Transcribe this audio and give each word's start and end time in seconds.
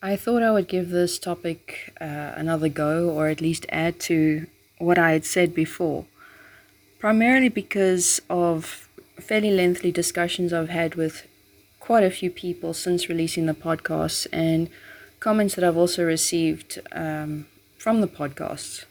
I 0.00 0.14
thought 0.14 0.44
I 0.44 0.52
would 0.52 0.68
give 0.68 0.90
this 0.90 1.18
topic 1.18 1.92
uh, 2.00 2.32
another 2.36 2.68
go, 2.68 3.10
or 3.10 3.26
at 3.26 3.40
least 3.40 3.66
add 3.70 3.98
to 4.00 4.46
what 4.78 4.96
I 4.96 5.10
had 5.10 5.24
said 5.24 5.52
before, 5.52 6.04
primarily 7.00 7.48
because 7.48 8.20
of 8.30 8.88
fairly 9.18 9.50
lengthy 9.50 9.90
discussions 9.90 10.52
I've 10.52 10.68
had 10.68 10.94
with 10.94 11.26
quite 11.80 12.04
a 12.04 12.12
few 12.12 12.30
people 12.30 12.74
since 12.74 13.08
releasing 13.08 13.46
the 13.46 13.54
podcast 13.54 14.28
and 14.32 14.70
comments 15.18 15.56
that 15.56 15.64
I've 15.64 15.76
also 15.76 16.04
received 16.04 16.78
um, 16.92 17.48
from 17.76 18.00
the 18.00 18.06
podcast. 18.06 18.84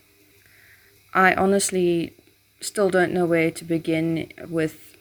I 1.13 1.33
honestly 1.35 2.15
still 2.59 2.89
don't 2.89 3.13
know 3.13 3.25
where 3.25 3.49
to 3.51 3.63
begin 3.63 4.33
with 4.49 4.97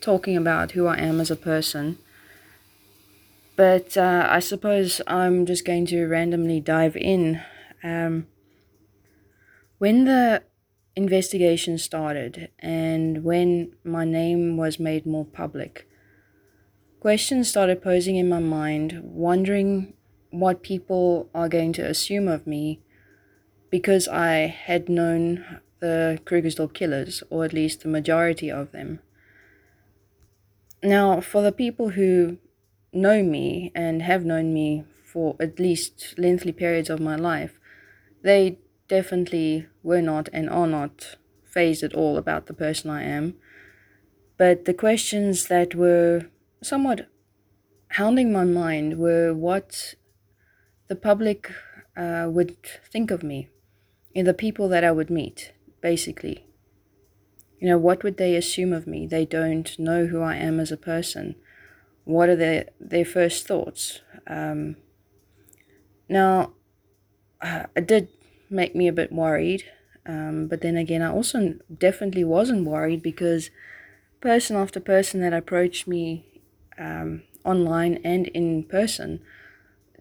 talking 0.00 0.36
about 0.36 0.72
who 0.72 0.86
I 0.86 0.98
am 0.98 1.20
as 1.20 1.30
a 1.30 1.36
person 1.36 1.98
but 3.60 3.94
uh, 3.94 4.26
I 4.26 4.38
suppose 4.38 5.02
I'm 5.06 5.44
just 5.44 5.66
going 5.66 5.84
to 5.88 6.06
randomly 6.06 6.60
dive 6.60 6.96
in. 6.96 7.42
Um, 7.84 8.26
when 9.76 10.06
the 10.06 10.44
investigation 10.96 11.76
started 11.76 12.48
and 12.60 13.22
when 13.22 13.72
my 13.84 14.06
name 14.06 14.56
was 14.56 14.80
made 14.80 15.04
more 15.04 15.26
public, 15.26 15.86
questions 17.00 17.50
started 17.50 17.82
posing 17.82 18.16
in 18.16 18.30
my 18.30 18.38
mind, 18.38 19.02
wondering 19.04 19.92
what 20.30 20.62
people 20.62 21.28
are 21.34 21.50
going 21.50 21.74
to 21.74 21.82
assume 21.82 22.28
of 22.28 22.46
me 22.46 22.80
because 23.68 24.08
I 24.08 24.46
had 24.46 24.88
known 24.88 25.60
the 25.80 26.18
Krugersdorp 26.24 26.72
killers, 26.72 27.22
or 27.28 27.44
at 27.44 27.52
least 27.52 27.82
the 27.82 27.88
majority 27.88 28.50
of 28.50 28.72
them. 28.72 29.00
Now, 30.82 31.20
for 31.20 31.42
the 31.42 31.52
people 31.52 31.90
who 31.90 32.38
know 32.92 33.22
me 33.22 33.70
and 33.74 34.02
have 34.02 34.24
known 34.24 34.52
me 34.52 34.84
for 35.04 35.36
at 35.40 35.58
least 35.58 36.14
lengthy 36.18 36.52
periods 36.52 36.90
of 36.90 37.00
my 37.00 37.16
life, 37.16 37.58
they 38.22 38.58
definitely 38.88 39.66
were 39.82 40.02
not 40.02 40.28
and 40.32 40.48
are 40.48 40.66
not 40.66 41.16
phased 41.44 41.82
at 41.82 41.94
all 41.94 42.16
about 42.16 42.46
the 42.46 42.54
person 42.54 42.90
I 42.90 43.02
am. 43.02 43.34
But 44.36 44.64
the 44.64 44.74
questions 44.74 45.46
that 45.48 45.74
were 45.74 46.26
somewhat 46.62 47.08
hounding 47.92 48.32
my 48.32 48.44
mind 48.44 48.98
were 48.98 49.34
what 49.34 49.94
the 50.88 50.96
public 50.96 51.50
uh, 51.96 52.28
would 52.30 52.56
think 52.92 53.10
of 53.10 53.22
me 53.22 53.48
and 54.14 54.26
the 54.26 54.34
people 54.34 54.68
that 54.68 54.84
I 54.84 54.92
would 54.92 55.10
meet, 55.10 55.52
basically. 55.80 56.46
You 57.58 57.68
know, 57.68 57.78
what 57.78 58.02
would 58.02 58.16
they 58.16 58.36
assume 58.36 58.72
of 58.72 58.86
me? 58.86 59.06
They 59.06 59.26
don't 59.26 59.78
know 59.78 60.06
who 60.06 60.22
I 60.22 60.36
am 60.36 60.58
as 60.58 60.72
a 60.72 60.76
person 60.76 61.34
what 62.04 62.28
are 62.28 62.36
their 62.36 62.66
their 62.80 63.04
first 63.04 63.46
thoughts? 63.46 64.00
Um, 64.26 64.76
now, 66.08 66.52
uh, 67.40 67.66
it 67.76 67.86
did 67.86 68.08
make 68.48 68.74
me 68.74 68.88
a 68.88 68.92
bit 68.92 69.12
worried, 69.12 69.64
um, 70.06 70.48
but 70.48 70.60
then 70.60 70.76
again, 70.76 71.02
I 71.02 71.10
also 71.10 71.54
definitely 71.78 72.24
wasn't 72.24 72.66
worried 72.66 73.02
because 73.02 73.50
person 74.20 74.56
after 74.56 74.80
person 74.80 75.20
that 75.20 75.32
approached 75.32 75.86
me 75.86 76.26
um, 76.78 77.22
online 77.44 78.00
and 78.04 78.26
in 78.28 78.64
person 78.64 79.20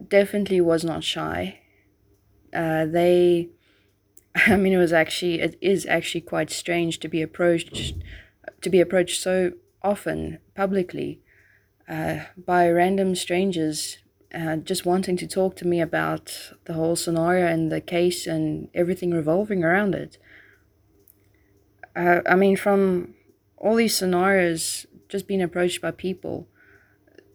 definitely 0.07 0.61
was 0.61 0.83
not 0.83 1.03
shy. 1.03 1.59
Uh, 2.53 2.85
they, 2.85 3.49
I 4.35 4.55
mean, 4.55 4.73
it 4.73 4.77
was 4.77 4.93
actually 4.93 5.41
it 5.41 5.57
is 5.61 5.85
actually 5.85 6.21
quite 6.21 6.49
strange 6.49 6.99
to 6.99 7.07
be 7.07 7.21
approached 7.21 7.93
to 8.61 8.69
be 8.69 8.81
approached 8.81 9.21
so 9.21 9.53
often 9.83 10.39
publicly 10.55 11.21
uh, 11.89 12.19
by 12.37 12.69
random 12.69 13.15
strangers 13.15 13.97
uh, 14.33 14.57
just 14.57 14.85
wanting 14.85 15.17
to 15.17 15.27
talk 15.27 15.55
to 15.55 15.67
me 15.67 15.81
about 15.81 16.51
the 16.65 16.73
whole 16.73 16.95
scenario 16.95 17.47
and 17.47 17.71
the 17.71 17.81
case 17.81 18.27
and 18.27 18.69
everything 18.73 19.11
revolving 19.11 19.63
around 19.63 19.95
it. 19.95 20.17
Uh, 21.95 22.19
I 22.27 22.35
mean, 22.35 22.55
from 22.55 23.15
all 23.57 23.75
these 23.75 23.95
scenarios, 23.95 24.85
just 25.09 25.27
being 25.27 25.41
approached 25.41 25.81
by 25.81 25.91
people, 25.91 26.47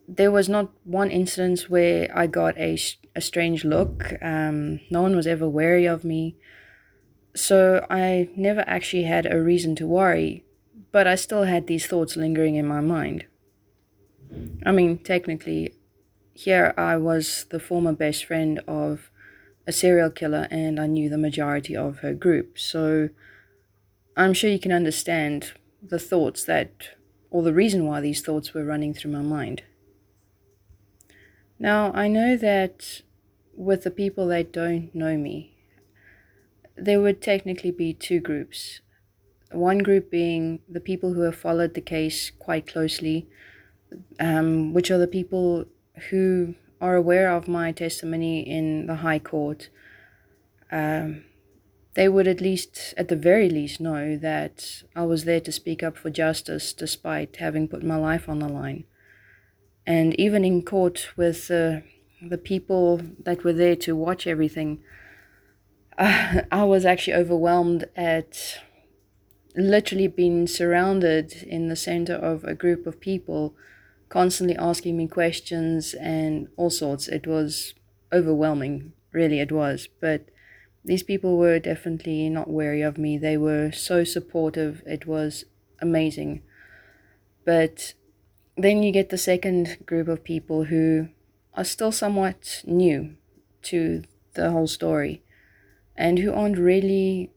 there 0.06 0.30
was 0.30 0.48
not 0.48 0.70
one 0.84 1.10
instance 1.10 1.68
where 1.68 2.08
I 2.16 2.28
got 2.28 2.56
a, 2.56 2.78
a 3.16 3.20
strange 3.20 3.64
look. 3.64 4.12
Um, 4.22 4.80
no 4.90 5.02
one 5.02 5.16
was 5.16 5.26
ever 5.26 5.48
wary 5.48 5.86
of 5.86 6.04
me. 6.04 6.36
So 7.34 7.84
I 7.90 8.28
never 8.36 8.62
actually 8.68 9.02
had 9.02 9.26
a 9.26 9.40
reason 9.40 9.74
to 9.76 9.86
worry, 9.88 10.44
but 10.92 11.08
I 11.08 11.16
still 11.16 11.42
had 11.44 11.66
these 11.66 11.86
thoughts 11.86 12.16
lingering 12.16 12.54
in 12.54 12.66
my 12.66 12.80
mind. 12.80 13.26
I 14.64 14.72
mean, 14.72 14.98
technically, 14.98 15.74
here 16.32 16.74
I 16.76 16.96
was 16.96 17.46
the 17.50 17.60
former 17.60 17.92
best 17.92 18.24
friend 18.24 18.60
of 18.66 19.10
a 19.66 19.72
serial 19.72 20.10
killer 20.10 20.48
and 20.50 20.78
I 20.80 20.86
knew 20.86 21.08
the 21.08 21.18
majority 21.18 21.76
of 21.76 21.98
her 21.98 22.12
group. 22.14 22.58
So 22.58 23.10
I'm 24.16 24.32
sure 24.32 24.50
you 24.50 24.58
can 24.58 24.72
understand 24.72 25.52
the 25.82 25.98
thoughts 25.98 26.44
that, 26.44 26.70
or 27.30 27.42
the 27.42 27.54
reason 27.54 27.86
why 27.86 28.00
these 28.00 28.22
thoughts 28.22 28.54
were 28.54 28.64
running 28.64 28.94
through 28.94 29.12
my 29.12 29.22
mind. 29.22 29.62
Now, 31.58 31.92
I 31.92 32.08
know 32.08 32.36
that 32.36 33.02
with 33.56 33.84
the 33.84 33.90
people 33.90 34.26
that 34.28 34.52
don't 34.52 34.94
know 34.94 35.16
me, 35.16 35.52
there 36.76 37.00
would 37.00 37.22
technically 37.22 37.70
be 37.70 37.94
two 37.94 38.20
groups. 38.20 38.80
One 39.52 39.78
group 39.78 40.10
being 40.10 40.60
the 40.68 40.80
people 40.80 41.14
who 41.14 41.22
have 41.22 41.36
followed 41.36 41.74
the 41.74 41.80
case 41.80 42.30
quite 42.30 42.66
closely 42.66 43.28
um, 44.18 44.72
which 44.72 44.90
are 44.90 44.98
the 44.98 45.06
people 45.06 45.66
who 46.10 46.54
are 46.80 46.96
aware 46.96 47.30
of 47.30 47.48
my 47.48 47.72
testimony 47.72 48.40
in 48.40 48.86
the 48.86 48.96
High 48.96 49.18
Court. 49.18 49.68
Um, 50.70 51.24
they 51.94 52.08
would 52.08 52.26
at 52.26 52.40
least, 52.40 52.92
at 52.96 53.08
the 53.08 53.16
very 53.16 53.48
least, 53.48 53.80
know 53.80 54.16
that 54.16 54.82
I 54.96 55.04
was 55.04 55.24
there 55.24 55.40
to 55.40 55.52
speak 55.52 55.82
up 55.82 55.96
for 55.96 56.10
justice 56.10 56.72
despite 56.72 57.36
having 57.36 57.68
put 57.68 57.84
my 57.84 57.96
life 57.96 58.28
on 58.28 58.40
the 58.40 58.48
line. 58.48 58.84
And 59.86 60.18
even 60.18 60.44
in 60.44 60.62
court 60.62 61.08
with 61.16 61.50
uh, 61.50 61.80
the 62.20 62.38
people 62.38 63.00
that 63.22 63.44
were 63.44 63.52
there 63.52 63.76
to 63.76 63.94
watch 63.94 64.26
everything, 64.26 64.82
uh, 65.96 66.42
I 66.52 66.64
was 66.64 66.84
actually 66.84 67.14
overwhelmed 67.14 67.86
at 67.94 68.60
literally 69.56 70.08
being 70.08 70.48
surrounded 70.48 71.44
in 71.46 71.68
the 71.68 71.76
center 71.76 72.14
of 72.14 72.42
a 72.44 72.54
group 72.54 72.86
of 72.86 73.00
people 73.00 73.54
constantly 74.14 74.56
asking 74.56 74.96
me 74.96 75.08
questions 75.08 75.92
and 75.94 76.46
all 76.56 76.70
sorts. 76.70 77.08
It 77.08 77.26
was 77.26 77.74
overwhelming, 78.12 78.92
really, 79.10 79.40
it 79.40 79.50
was. 79.50 79.88
But 80.00 80.26
these 80.84 81.02
people 81.02 81.36
were 81.36 81.58
definitely 81.58 82.30
not 82.30 82.48
wary 82.48 82.80
of 82.80 82.96
me. 82.96 83.18
They 83.18 83.36
were 83.36 83.72
so 83.72 84.04
supportive. 84.04 84.84
It 84.86 85.04
was 85.04 85.46
amazing. 85.82 86.42
But 87.44 87.94
then 88.56 88.84
you 88.84 88.92
get 88.92 89.08
the 89.08 89.18
second 89.18 89.78
group 89.84 90.06
of 90.06 90.22
people 90.22 90.66
who 90.66 91.08
are 91.54 91.64
still 91.64 91.90
somewhat 91.90 92.62
new 92.64 93.16
to 93.62 94.04
the 94.34 94.52
whole 94.52 94.68
story 94.68 95.24
and 95.96 96.20
who 96.20 96.32
aren't 96.32 96.56
really 96.56 97.32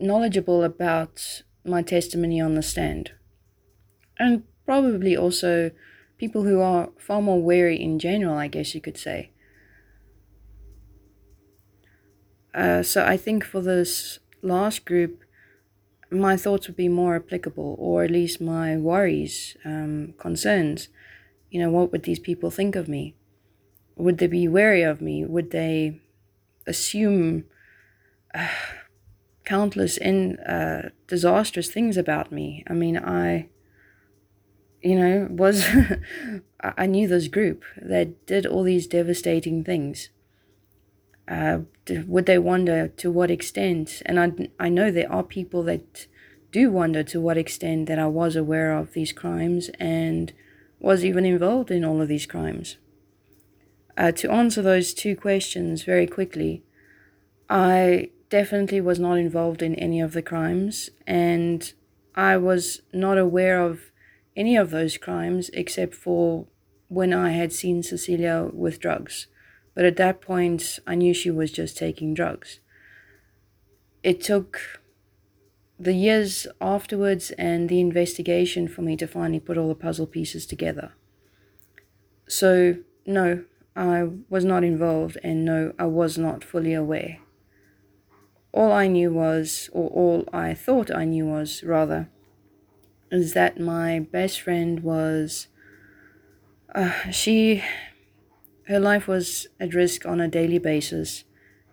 knowledgeable 0.00 0.64
about 0.64 1.42
my 1.62 1.82
testimony 1.82 2.40
on 2.40 2.54
the 2.54 2.62
stand. 2.62 3.12
And 4.18 4.44
probably 4.64 5.14
also 5.14 5.72
people 6.22 6.44
who 6.44 6.60
are 6.60 6.88
far 6.98 7.20
more 7.20 7.42
wary 7.42 7.82
in 7.82 7.98
general, 7.98 8.38
I 8.38 8.46
guess 8.46 8.76
you 8.76 8.80
could 8.80 8.96
say. 8.96 9.32
Uh, 12.54 12.84
so 12.84 13.04
I 13.04 13.16
think 13.16 13.44
for 13.44 13.60
this 13.60 14.20
last 14.40 14.84
group, 14.84 15.24
my 16.12 16.36
thoughts 16.36 16.68
would 16.68 16.76
be 16.76 16.88
more 16.88 17.16
applicable, 17.16 17.74
or 17.76 18.04
at 18.04 18.12
least 18.12 18.40
my 18.40 18.76
worries, 18.76 19.56
um, 19.64 20.14
concerns. 20.16 20.90
You 21.50 21.58
know, 21.60 21.72
what 21.72 21.90
would 21.90 22.04
these 22.04 22.20
people 22.20 22.52
think 22.52 22.76
of 22.76 22.86
me? 22.86 23.16
Would 23.96 24.18
they 24.18 24.28
be 24.28 24.46
wary 24.46 24.82
of 24.82 25.00
me? 25.00 25.24
Would 25.24 25.50
they 25.50 26.00
assume 26.68 27.46
uh, 28.32 28.46
countless 29.44 29.96
in 29.96 30.38
uh, 30.38 30.90
disastrous 31.08 31.68
things 31.68 31.96
about 31.96 32.30
me? 32.30 32.62
I 32.68 32.74
mean, 32.74 32.96
I 32.96 33.48
you 34.82 34.96
know, 34.96 35.28
was 35.30 35.64
I 36.60 36.86
knew 36.86 37.08
this 37.08 37.28
group 37.28 37.64
that 37.76 38.26
did 38.26 38.46
all 38.46 38.62
these 38.62 38.86
devastating 38.86 39.64
things. 39.64 40.10
Uh, 41.28 41.60
would 42.06 42.26
they 42.26 42.38
wonder 42.38 42.88
to 42.88 43.10
what 43.10 43.30
extent? 43.30 44.02
And 44.06 44.20
I, 44.20 44.32
I 44.58 44.68
know 44.68 44.90
there 44.90 45.10
are 45.10 45.22
people 45.22 45.62
that 45.64 46.06
do 46.50 46.70
wonder 46.70 47.02
to 47.02 47.20
what 47.20 47.38
extent 47.38 47.86
that 47.86 47.98
I 47.98 48.06
was 48.06 48.36
aware 48.36 48.76
of 48.76 48.92
these 48.92 49.12
crimes 49.12 49.70
and 49.80 50.32
was 50.78 51.04
even 51.04 51.24
involved 51.24 51.70
in 51.70 51.84
all 51.84 52.00
of 52.00 52.08
these 52.08 52.26
crimes. 52.26 52.76
Uh, 53.96 54.12
to 54.12 54.30
answer 54.30 54.62
those 54.62 54.92
two 54.92 55.14
questions 55.14 55.82
very 55.82 56.06
quickly, 56.06 56.62
I 57.48 58.10
definitely 58.30 58.80
was 58.80 58.98
not 58.98 59.18
involved 59.18 59.62
in 59.62 59.74
any 59.76 60.00
of 60.00 60.12
the 60.12 60.22
crimes, 60.22 60.90
and 61.06 61.72
I 62.14 62.36
was 62.36 62.80
not 62.92 63.18
aware 63.18 63.60
of 63.60 63.91
any 64.36 64.56
of 64.56 64.70
those 64.70 64.96
crimes 64.96 65.50
except 65.52 65.94
for 65.94 66.46
when 66.88 67.12
I 67.12 67.30
had 67.30 67.52
seen 67.52 67.82
Cecilia 67.82 68.50
with 68.52 68.80
drugs. 68.80 69.26
But 69.74 69.84
at 69.84 69.96
that 69.96 70.20
point, 70.20 70.78
I 70.86 70.94
knew 70.94 71.14
she 71.14 71.30
was 71.30 71.50
just 71.50 71.76
taking 71.78 72.12
drugs. 72.12 72.60
It 74.02 74.20
took 74.20 74.80
the 75.78 75.94
years 75.94 76.46
afterwards 76.60 77.30
and 77.32 77.68
the 77.68 77.80
investigation 77.80 78.68
for 78.68 78.82
me 78.82 78.96
to 78.96 79.06
finally 79.06 79.40
put 79.40 79.56
all 79.56 79.68
the 79.68 79.74
puzzle 79.74 80.06
pieces 80.06 80.46
together. 80.46 80.92
So, 82.28 82.76
no, 83.06 83.44
I 83.74 84.08
was 84.28 84.44
not 84.44 84.64
involved, 84.64 85.18
and 85.24 85.44
no, 85.44 85.72
I 85.78 85.86
was 85.86 86.18
not 86.18 86.44
fully 86.44 86.74
aware. 86.74 87.18
All 88.52 88.70
I 88.70 88.86
knew 88.86 89.12
was, 89.12 89.70
or 89.72 89.88
all 89.90 90.28
I 90.32 90.54
thought 90.54 90.90
I 90.90 91.04
knew 91.04 91.26
was, 91.26 91.62
rather, 91.64 92.10
is 93.12 93.34
that 93.34 93.60
my 93.60 94.00
best 94.00 94.40
friend 94.40 94.80
was. 94.80 95.46
Uh, 96.74 97.10
she. 97.10 97.62
Her 98.66 98.80
life 98.80 99.06
was 99.06 99.48
at 99.60 99.74
risk 99.74 100.06
on 100.06 100.20
a 100.20 100.28
daily 100.28 100.58
basis, 100.58 101.24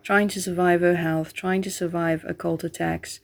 trying 0.02 0.28
to 0.28 0.42
survive 0.42 0.82
her 0.82 0.96
health, 0.96 1.32
trying 1.32 1.62
to 1.62 1.70
survive 1.70 2.24
occult 2.28 2.62
attacks. 2.62 3.20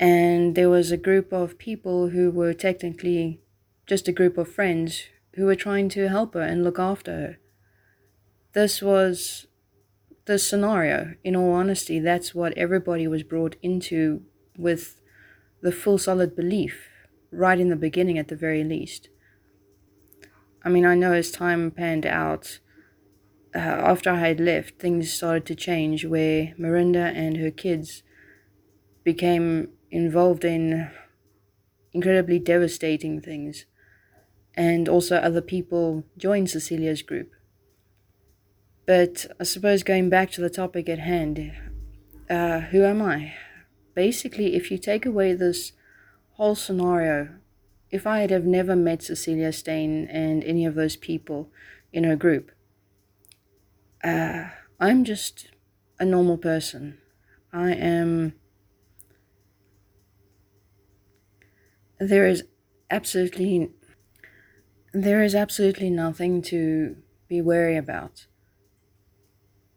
And 0.00 0.54
there 0.54 0.70
was 0.70 0.90
a 0.90 0.96
group 0.96 1.32
of 1.32 1.58
people 1.58 2.08
who 2.08 2.30
were 2.30 2.54
technically 2.54 3.40
just 3.86 4.08
a 4.08 4.12
group 4.12 4.38
of 4.38 4.48
friends 4.48 5.04
who 5.34 5.44
were 5.44 5.54
trying 5.54 5.88
to 5.90 6.08
help 6.08 6.34
her 6.34 6.42
and 6.42 6.64
look 6.64 6.78
after 6.78 7.12
her. 7.12 7.38
This 8.52 8.82
was 8.82 9.46
the 10.24 10.38
scenario. 10.38 11.14
In 11.22 11.36
all 11.36 11.52
honesty, 11.52 12.00
that's 12.00 12.34
what 12.34 12.56
everybody 12.56 13.06
was 13.06 13.22
brought 13.22 13.56
into 13.62 14.22
with 14.56 14.99
the 15.62 15.72
full 15.72 15.98
solid 15.98 16.34
belief, 16.36 16.88
right 17.30 17.58
in 17.58 17.68
the 17.68 17.76
beginning 17.76 18.18
at 18.18 18.28
the 18.28 18.36
very 18.36 18.64
least. 18.64 19.08
I 20.62 20.68
mean, 20.68 20.84
I 20.84 20.94
know 20.94 21.12
as 21.12 21.30
time 21.30 21.70
panned 21.70 22.06
out, 22.06 22.60
uh, 23.54 23.58
after 23.58 24.10
I 24.10 24.18
had 24.18 24.40
left, 24.40 24.78
things 24.78 25.12
started 25.12 25.46
to 25.46 25.54
change 25.54 26.04
where 26.04 26.54
Marinda 26.58 27.12
and 27.14 27.36
her 27.38 27.50
kids 27.50 28.02
became 29.02 29.70
involved 29.90 30.44
in 30.44 30.90
incredibly 31.92 32.38
devastating 32.38 33.20
things 33.20 33.66
and 34.54 34.88
also 34.88 35.16
other 35.16 35.40
people 35.40 36.04
joined 36.16 36.50
Cecilia's 36.50 37.02
group. 37.02 37.30
But 38.86 39.26
I 39.38 39.44
suppose 39.44 39.82
going 39.82 40.10
back 40.10 40.30
to 40.32 40.40
the 40.40 40.50
topic 40.50 40.88
at 40.88 40.98
hand, 40.98 41.52
uh, 42.28 42.60
who 42.60 42.84
am 42.84 43.02
I? 43.02 43.34
Basically, 44.00 44.54
if 44.54 44.70
you 44.70 44.78
take 44.78 45.04
away 45.04 45.34
this 45.34 45.72
whole 46.36 46.54
scenario, 46.54 47.36
if 47.90 48.06
I 48.06 48.20
had 48.20 48.30
have 48.30 48.46
never 48.46 48.74
met 48.74 49.02
Cecilia 49.02 49.52
Steyn 49.52 50.08
and 50.08 50.42
any 50.42 50.64
of 50.64 50.74
those 50.74 50.96
people 50.96 51.50
in 51.92 52.04
her 52.04 52.16
group, 52.16 52.50
uh, 54.02 54.44
I'm 54.80 55.04
just 55.04 55.50
a 55.98 56.06
normal 56.06 56.38
person. 56.38 56.96
I 57.52 57.72
am. 57.72 58.32
There 61.98 62.26
is 62.26 62.44
absolutely 62.90 63.68
there 64.94 65.22
is 65.22 65.34
absolutely 65.34 65.90
nothing 65.90 66.40
to 66.52 66.96
be 67.28 67.42
wary 67.42 67.76
about. 67.76 68.28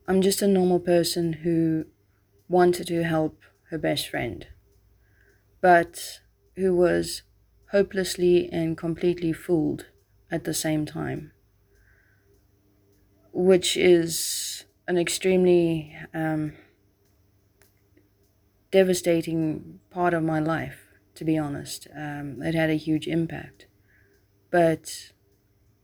I'm 0.07 0.21
just 0.21 0.41
a 0.41 0.47
normal 0.47 0.79
person 0.79 1.33
who 1.43 1.87
wanted 2.47 2.87
to 2.87 3.03
help 3.03 3.43
her 3.73 3.79
best 3.79 4.07
friend, 4.07 4.45
but 5.61 6.19
who 6.55 6.75
was 6.75 7.23
hopelessly 7.71 8.47
and 8.51 8.77
completely 8.77 9.33
fooled 9.33 9.87
at 10.29 10.43
the 10.43 10.53
same 10.53 10.85
time, 10.85 11.31
which 13.31 13.75
is 13.75 14.65
an 14.87 14.95
extremely 14.97 15.97
um, 16.13 16.53
devastating 18.69 19.79
part 19.89 20.13
of 20.13 20.21
my 20.21 20.39
life, 20.39 20.89
to 21.15 21.25
be 21.25 21.35
honest. 21.35 21.87
Um, 21.95 22.43
it 22.43 22.53
had 22.53 22.69
a 22.69 22.75
huge 22.75 23.07
impact. 23.07 23.65
But 24.51 25.13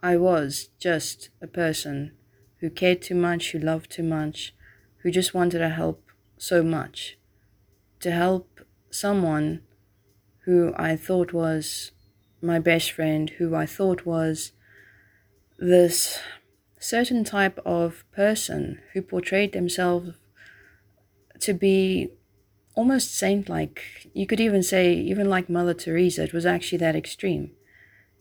I 0.03 0.15
was 0.17 0.69
just 0.79 1.29
a 1.41 1.47
person 1.47 2.11
who 2.59 2.69
cared 2.69 3.01
too 3.01 3.15
much, 3.15 3.51
who 3.51 3.59
loved 3.59 3.89
too 3.91 4.03
much, 4.03 4.53
who 4.97 5.11
just 5.11 5.33
wanted 5.33 5.59
to 5.59 5.69
help 5.69 6.03
so 6.37 6.61
much. 6.63 7.18
To 8.01 8.11
help 8.11 8.61
someone 8.89 9.61
who 10.45 10.73
I 10.77 10.95
thought 10.95 11.33
was 11.33 11.91
my 12.41 12.59
best 12.59 12.91
friend, 12.91 13.29
who 13.31 13.55
I 13.55 13.65
thought 13.65 14.05
was 14.05 14.53
this 15.57 16.19
certain 16.79 17.23
type 17.23 17.59
of 17.65 18.05
person 18.13 18.79
who 18.93 19.01
portrayed 19.01 19.51
themselves 19.51 20.15
to 21.41 21.53
be 21.53 22.09
almost 22.75 23.13
saint 23.15 23.49
like. 23.49 24.09
You 24.13 24.25
could 24.25 24.39
even 24.39 24.63
say, 24.63 24.93
even 24.93 25.29
like 25.29 25.49
Mother 25.49 25.73
Teresa, 25.73 26.23
it 26.23 26.33
was 26.33 26.45
actually 26.45 26.77
that 26.79 26.95
extreme 26.95 27.51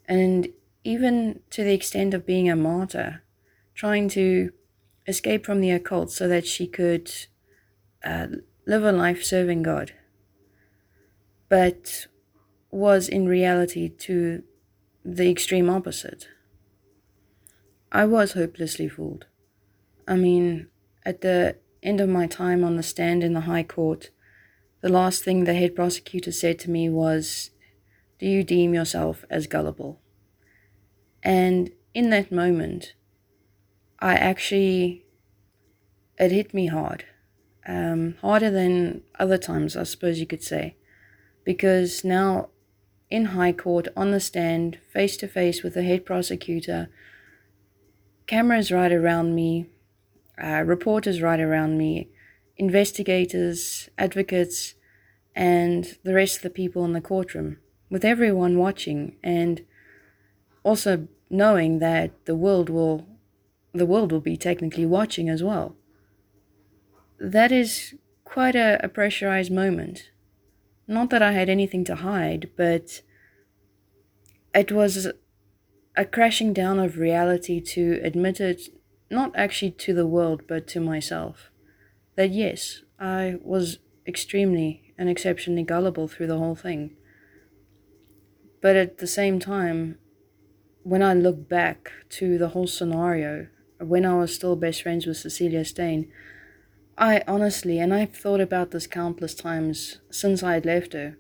and 0.09 0.49
even 0.83 1.41
to 1.51 1.63
the 1.63 1.75
extent 1.75 2.15
of 2.15 2.27
being 2.27 2.49
a 2.49 2.57
martyr, 2.57 3.23
trying 3.75 4.09
to 4.09 4.51
escape 5.07 5.45
from 5.45 5.61
the 5.61 5.71
occult 5.71 6.11
so 6.11 6.27
that 6.27 6.47
she 6.47 6.67
could 6.67 7.13
uh, 8.05 8.29
live 8.69 8.85
a 8.85 8.93
life 8.93 9.25
serving 9.25 9.63
God, 9.63 9.93
but 11.49 12.07
was 12.71 13.09
in 13.09 13.27
reality 13.27 13.89
to 13.89 14.43
the 15.03 15.31
extreme 15.31 15.71
opposite. 15.71 16.29
I 17.91 18.05
was 18.05 18.33
hopelessly 18.33 18.87
fooled. 18.87 19.25
I 20.07 20.17
mean, 20.17 20.67
at 21.03 21.23
the 21.23 21.57
end 21.83 22.03
of 22.03 22.11
my 22.11 22.27
time 22.27 22.63
on 22.63 22.77
the 22.77 22.83
stand 22.83 23.25
in 23.25 23.33
the 23.33 23.49
High 23.53 23.63
Court, 23.63 24.11
the 24.83 24.91
last 24.91 25.25
thing 25.25 25.45
the 25.45 25.55
head 25.55 25.75
prosecutor 25.75 26.31
said 26.31 26.59
to 26.59 26.71
me 26.71 26.91
was, 26.91 27.51
do 28.19 28.27
you 28.27 28.45
deem 28.45 28.75
yourself 28.75 29.25
as 29.31 29.47
gullible? 29.47 30.03
And 31.23 31.71
in 31.95 32.11
that 32.11 32.31
moment, 32.31 32.93
I 33.99 34.17
actually, 34.17 35.07
it 36.19 36.33
hit 36.33 36.53
me 36.53 36.67
hard. 36.67 37.07
Um, 37.69 38.15
harder 38.23 38.51
than 38.51 39.03
other 39.19 39.37
times, 39.37 39.77
I 39.77 39.83
suppose 39.83 40.19
you 40.19 40.27
could 40.27 40.43
say. 40.43 40.77
Because 41.45 42.03
now, 42.03 42.49
in 43.11 43.27
High 43.27 43.53
Court, 43.53 43.89
on 43.95 44.11
the 44.11 44.21
stand, 44.21 44.79
face 44.91 45.19
to 45.19 45.29
face 45.29 45.63
with 45.63 45.75
the 45.75 45.83
head 45.83 46.07
prosecutor, 46.07 46.89
cameras 48.27 48.73
right 48.73 48.91
around 48.91 49.35
me, 49.35 49.67
uh, 50.43 50.63
reporters 50.65 51.21
right 51.21 51.41
around 51.41 51.77
me, 51.77 52.09
investigators, 52.57 53.91
advocates, 53.99 54.75
and 55.35 55.99
the 56.05 56.15
rest 56.15 56.37
of 56.37 56.43
the 56.43 56.51
people 56.51 56.85
in 56.85 56.95
the 56.95 57.01
courtroom, 57.01 57.59
with 57.91 58.05
everyone 58.05 58.59
watching, 58.59 59.17
and 59.23 59.65
also 60.63 61.07
knowing 61.31 61.81
that 61.81 62.25
the 62.25 62.35
world 62.35 62.71
will 62.71 63.07
the 63.75 63.87
world 63.87 64.11
will 64.11 64.21
be 64.21 64.37
technically 64.37 64.87
watching 64.87 65.29
as 65.29 65.43
well. 65.43 65.77
That 67.19 67.53
is 67.53 67.95
quite 68.25 68.55
a, 68.55 68.79
a 68.83 68.89
pressurized 68.89 69.51
moment. 69.51 70.11
Not 70.87 71.11
that 71.11 71.23
I 71.23 71.33
had 71.33 71.49
anything 71.49 71.85
to 71.85 71.97
hide, 71.97 72.51
but 72.57 73.03
it 74.55 74.73
was 74.73 75.09
a 75.97 76.05
crashing 76.05 76.53
down 76.53 76.79
of 76.79 76.99
reality 76.99 77.61
to 77.61 78.01
admit 78.03 78.41
it, 78.41 78.69
not 79.11 79.33
actually 79.35 79.73
to 79.73 79.93
the 79.93 80.07
world, 80.07 80.43
but 80.49 80.67
to 80.69 80.81
myself. 80.81 81.51
That 82.17 82.31
yes, 82.31 82.83
I 82.99 83.37
was 83.43 83.79
extremely 84.07 84.95
and 84.97 85.09
exceptionally 85.09 85.63
gullible 85.63 86.09
through 86.09 86.29
the 86.29 86.39
whole 86.39 86.55
thing. 86.55 86.97
But 88.61 88.77
at 88.77 88.99
the 88.99 89.07
same 89.07 89.39
time, 89.39 89.99
when 90.83 91.03
I 91.03 91.15
look 91.15 91.49
back 91.49 91.93
to 92.11 92.39
the 92.39 92.49
whole 92.49 92.67
scenario, 92.67 93.49
when 93.79 94.05
I 94.05 94.15
was 94.15 94.35
still 94.35 94.57
best 94.57 94.83
friends 94.83 95.07
with 95.07 95.19
Cecilia 95.19 95.65
Steyn, 95.65 96.11
I 96.99 97.23
honestly, 97.29 97.79
and 97.79 97.95
I've 97.95 98.15
thought 98.15 98.41
about 98.41 98.73
this 98.73 98.89
countless 98.89 99.33
times 99.33 100.01
since 100.11 100.43
I 100.43 100.55
had 100.55 100.67
left 100.67 100.95
her, 100.95 101.17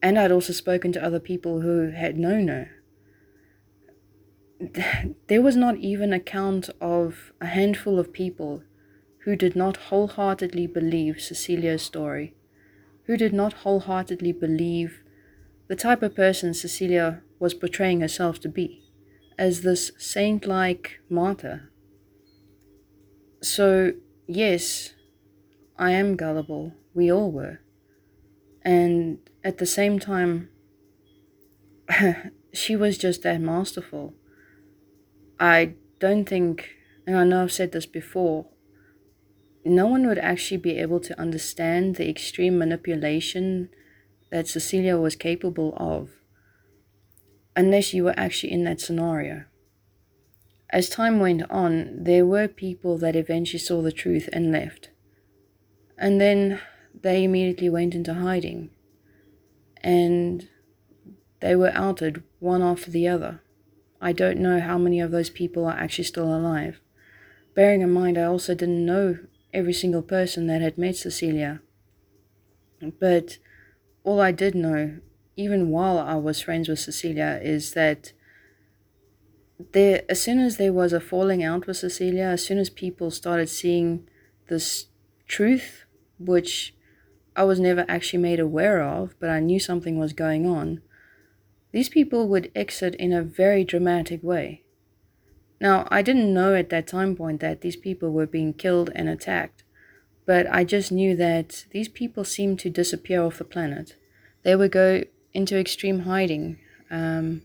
and 0.00 0.16
I'd 0.16 0.30
also 0.30 0.52
spoken 0.52 0.92
to 0.92 1.04
other 1.04 1.18
people 1.18 1.62
who 1.62 1.90
had 1.90 2.16
known 2.16 2.46
her. 2.48 2.70
There 5.26 5.42
was 5.42 5.56
not 5.56 5.78
even 5.78 6.12
a 6.12 6.20
count 6.20 6.70
of 6.80 7.32
a 7.40 7.46
handful 7.46 7.98
of 7.98 8.12
people 8.12 8.62
who 9.24 9.34
did 9.34 9.56
not 9.56 9.88
wholeheartedly 9.88 10.68
believe 10.68 11.20
Cecilia's 11.20 11.82
story, 11.82 12.36
who 13.06 13.16
did 13.16 13.32
not 13.32 13.64
wholeheartedly 13.64 14.32
believe 14.32 15.02
the 15.66 15.74
type 15.74 16.02
of 16.02 16.14
person 16.14 16.54
Cecilia 16.54 17.22
was 17.40 17.54
portraying 17.54 18.02
herself 18.02 18.38
to 18.40 18.48
be 18.48 18.84
as 19.36 19.62
this 19.62 19.90
saint 19.98 20.46
like 20.46 21.00
martyr. 21.08 21.72
So, 23.40 23.94
yes, 24.26 24.94
I 25.78 25.92
am 25.92 26.16
gullible. 26.16 26.74
We 26.94 27.10
all 27.10 27.30
were. 27.30 27.60
And 28.62 29.18
at 29.42 29.58
the 29.58 29.66
same 29.66 29.98
time, 29.98 30.48
she 32.52 32.76
was 32.76 32.96
just 32.98 33.22
that 33.22 33.40
masterful. 33.40 34.14
I 35.38 35.74
don't 35.98 36.28
think 36.28 36.70
and 37.06 37.16
I 37.16 37.24
know 37.24 37.42
I've 37.42 37.52
said 37.52 37.72
this 37.72 37.86
before, 37.86 38.46
no 39.64 39.86
one 39.86 40.06
would 40.06 40.18
actually 40.18 40.58
be 40.58 40.78
able 40.78 41.00
to 41.00 41.18
understand 41.20 41.96
the 41.96 42.08
extreme 42.08 42.58
manipulation 42.58 43.68
that 44.30 44.48
Cecilia 44.48 44.96
was 44.96 45.16
capable 45.16 45.74
of 45.76 46.10
unless 47.56 47.94
you 47.94 48.04
were 48.04 48.14
actually 48.16 48.52
in 48.52 48.64
that 48.64 48.80
scenario. 48.80 49.44
As 50.74 50.88
time 50.88 51.20
went 51.20 51.48
on, 51.52 52.02
there 52.02 52.26
were 52.26 52.48
people 52.48 52.98
that 52.98 53.14
eventually 53.14 53.60
saw 53.60 53.80
the 53.80 53.92
truth 53.92 54.28
and 54.32 54.50
left. 54.50 54.90
And 55.96 56.20
then 56.20 56.60
they 57.00 57.22
immediately 57.22 57.70
went 57.70 57.94
into 57.94 58.14
hiding. 58.14 58.70
And 59.84 60.48
they 61.38 61.54
were 61.54 61.70
outed 61.74 62.24
one 62.40 62.60
after 62.60 62.90
the 62.90 63.06
other. 63.06 63.40
I 64.00 64.10
don't 64.10 64.40
know 64.40 64.58
how 64.58 64.76
many 64.76 64.98
of 64.98 65.12
those 65.12 65.30
people 65.30 65.64
are 65.64 65.78
actually 65.78 66.04
still 66.06 66.34
alive. 66.34 66.80
Bearing 67.54 67.82
in 67.82 67.92
mind, 67.92 68.18
I 68.18 68.24
also 68.24 68.56
didn't 68.56 68.84
know 68.84 69.18
every 69.52 69.72
single 69.72 70.02
person 70.02 70.48
that 70.48 70.60
had 70.60 70.76
met 70.76 70.96
Cecilia. 70.96 71.62
But 72.98 73.38
all 74.02 74.20
I 74.20 74.32
did 74.32 74.56
know, 74.56 74.96
even 75.36 75.68
while 75.68 76.00
I 76.00 76.16
was 76.16 76.40
friends 76.40 76.68
with 76.68 76.80
Cecilia, 76.80 77.38
is 77.40 77.74
that 77.74 78.12
there, 79.58 80.02
as 80.08 80.20
soon 80.20 80.38
as 80.38 80.56
there 80.56 80.72
was 80.72 80.92
a 80.92 81.00
falling 81.00 81.42
out 81.42 81.66
with 81.66 81.76
Cecilia, 81.76 82.24
as 82.24 82.44
soon 82.44 82.58
as 82.58 82.70
people 82.70 83.10
started 83.10 83.48
seeing 83.48 84.08
this 84.48 84.86
truth, 85.28 85.84
which 86.18 86.74
I 87.36 87.44
was 87.44 87.60
never 87.60 87.84
actually 87.88 88.22
made 88.22 88.40
aware 88.40 88.82
of, 88.82 89.14
but 89.18 89.30
I 89.30 89.40
knew 89.40 89.60
something 89.60 89.98
was 89.98 90.12
going 90.12 90.46
on, 90.46 90.82
these 91.72 91.88
people 91.88 92.28
would 92.28 92.52
exit 92.54 92.94
in 92.96 93.12
a 93.12 93.22
very 93.22 93.64
dramatic 93.64 94.22
way. 94.22 94.62
Now, 95.60 95.88
I 95.90 96.02
didn't 96.02 96.34
know 96.34 96.54
at 96.54 96.70
that 96.70 96.86
time 96.86 97.16
point 97.16 97.40
that 97.40 97.60
these 97.60 97.76
people 97.76 98.10
were 98.10 98.26
being 98.26 98.52
killed 98.52 98.90
and 98.94 99.08
attacked, 99.08 99.64
but 100.26 100.46
I 100.50 100.64
just 100.64 100.92
knew 100.92 101.16
that 101.16 101.64
these 101.70 101.88
people 101.88 102.24
seemed 102.24 102.58
to 102.60 102.70
disappear 102.70 103.22
off 103.22 103.38
the 103.38 103.44
planet. 103.44 103.96
They 104.42 104.56
would 104.56 104.72
go 104.72 105.04
into 105.32 105.58
extreme 105.58 106.00
hiding. 106.00 106.58
Um, 106.90 107.42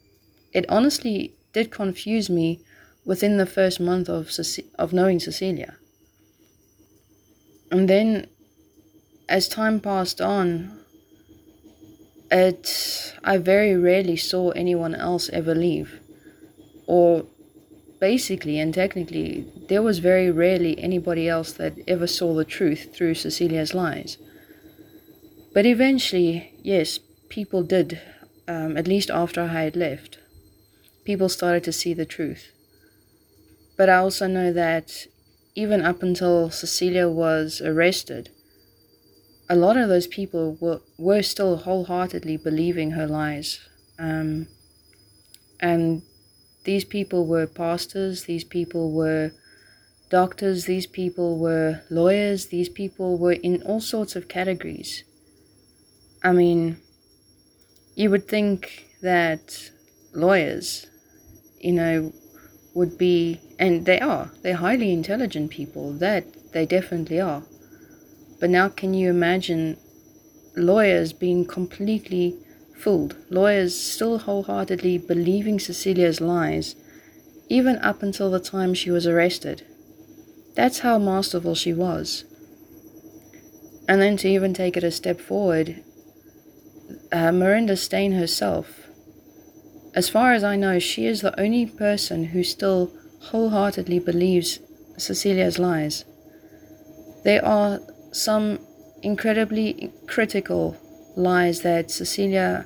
it 0.54 0.66
honestly 0.70 1.36
did 1.54 1.72
confuse 1.72 2.30
me 2.30 2.60
within 3.06 3.38
the 3.38 3.46
first 3.46 3.80
month 3.80 4.10
of, 4.10 4.32
of 4.78 4.94
knowing 4.94 5.20
Cecilia. 5.20 5.78
And 7.72 7.90
then, 7.90 8.28
as 9.28 9.48
time 9.48 9.80
passed 9.80 10.22
on, 10.22 10.80
it 12.32 13.16
I 13.24 13.38
very 13.38 13.76
rarely 13.76 14.16
saw 14.16 14.52
anyone 14.52 14.96
else 14.96 15.30
ever 15.30 15.56
leave, 15.56 16.00
or 16.86 17.26
basically 18.00 18.60
and 18.60 18.74
technically, 18.74 19.46
there 19.68 19.82
was 19.82 20.00
very 20.00 20.32
rarely 20.32 20.80
anybody 20.80 21.28
else 21.28 21.52
that 21.54 21.74
ever 21.88 22.08
saw 22.08 22.34
the 22.34 22.46
truth 22.46 22.96
through 22.96 23.16
Cecilia's 23.16 23.74
lies. 23.74 24.18
But 25.54 25.66
eventually, 25.66 26.54
yes, 26.62 27.00
people 27.30 27.64
did, 27.64 28.00
um, 28.48 28.78
at 28.78 28.88
least 28.88 29.10
after 29.10 29.42
I 29.42 29.64
had 29.64 29.76
left, 29.76 30.20
people 31.10 31.28
started 31.28 31.64
to 31.64 31.72
see 31.72 31.92
the 31.96 32.06
truth. 32.06 32.52
But 33.76 33.90
I 33.90 33.96
also 33.96 34.28
know 34.28 34.54
that 34.54 35.08
even 35.56 35.82
up 35.82 36.04
until 36.04 36.52
Cecilia 36.52 37.10
was 37.10 37.62
arrested, 37.62 38.30
a 39.50 39.56
lot 39.56 39.76
of 39.76 39.90
those 39.90 40.06
people 40.06 40.56
were, 40.62 40.82
were 41.00 41.24
still 41.24 41.58
wholeheartedly 41.58 42.38
believing 42.38 42.92
her 42.92 43.08
lies. 43.08 43.60
Um, 43.98 44.50
and 45.60 46.04
these 46.64 46.86
people 46.86 47.26
were 47.26 47.48
pastors, 47.48 48.26
these 48.26 48.44
people 48.44 48.92
were 48.92 49.32
doctors, 50.12 50.66
these 50.66 50.86
people 50.86 51.40
were 51.40 51.82
lawyers, 51.90 52.50
these 52.50 52.70
people 52.70 53.18
were 53.18 53.40
in 53.50 53.64
all 53.64 53.82
sorts 53.82 54.16
of 54.16 54.28
categories. 54.28 55.04
I 56.24 56.34
mean, 56.34 56.78
you 57.96 58.12
would 58.12 58.28
think 58.28 58.86
that 59.02 59.72
lawyers, 60.14 60.86
you 61.60 61.74
know, 61.74 62.14
would 62.74 62.98
be, 62.98 63.40
and 63.58 63.86
they 63.86 64.00
are, 64.00 64.32
they're 64.42 64.56
highly 64.56 64.92
intelligent 64.92 65.52
people, 65.52 65.94
that 65.94 66.52
they 66.54 66.66
definitely 66.66 67.20
are. 67.20 67.44
But 68.40 68.50
now, 68.50 68.70
can 68.70 68.94
you 68.94 69.10
imagine 69.10 69.78
lawyers 70.56 71.14
being 71.14 71.46
completely 71.46 72.38
fooled, 72.80 73.16
lawyers 73.30 73.78
still 73.78 74.20
wholeheartedly 74.20 74.98
believing 75.00 75.60
Cecilia's 75.60 76.22
lies, 76.22 76.76
even 77.50 77.78
up 77.80 78.02
until 78.02 78.32
the 78.32 78.40
time 78.40 78.74
she 78.74 78.92
was 78.92 79.06
arrested. 79.06 79.66
That's 80.56 80.80
how 80.80 80.98
masterful 80.98 81.56
she 81.56 81.74
was. 81.74 82.24
And 83.88 84.02
then 84.02 84.18
to 84.18 84.30
even 84.30 84.54
take 84.54 84.78
it 84.78 84.84
a 84.84 84.92
step 84.92 85.20
forward, 85.20 85.84
uh, 87.12 87.32
Marinda 87.32 87.76
Steyn 87.76 88.14
herself, 88.14 88.79
as 89.96 90.10
far 90.10 90.34
as 90.34 90.44
I 90.44 90.56
know, 90.56 90.80
she 90.80 91.06
is 91.06 91.22
the 91.22 91.40
only 91.40 91.66
person 91.66 92.26
who 92.26 92.44
still 92.44 92.92
wholeheartedly 93.22 94.00
believes 94.00 94.60
Cecilia's 94.98 95.60
lies. 95.60 96.06
There 97.24 97.44
are 97.44 97.80
some 98.12 98.60
incredibly 99.02 99.92
critical 100.08 100.78
lies 101.16 101.62
that 101.62 101.92
Cecilia 101.92 102.66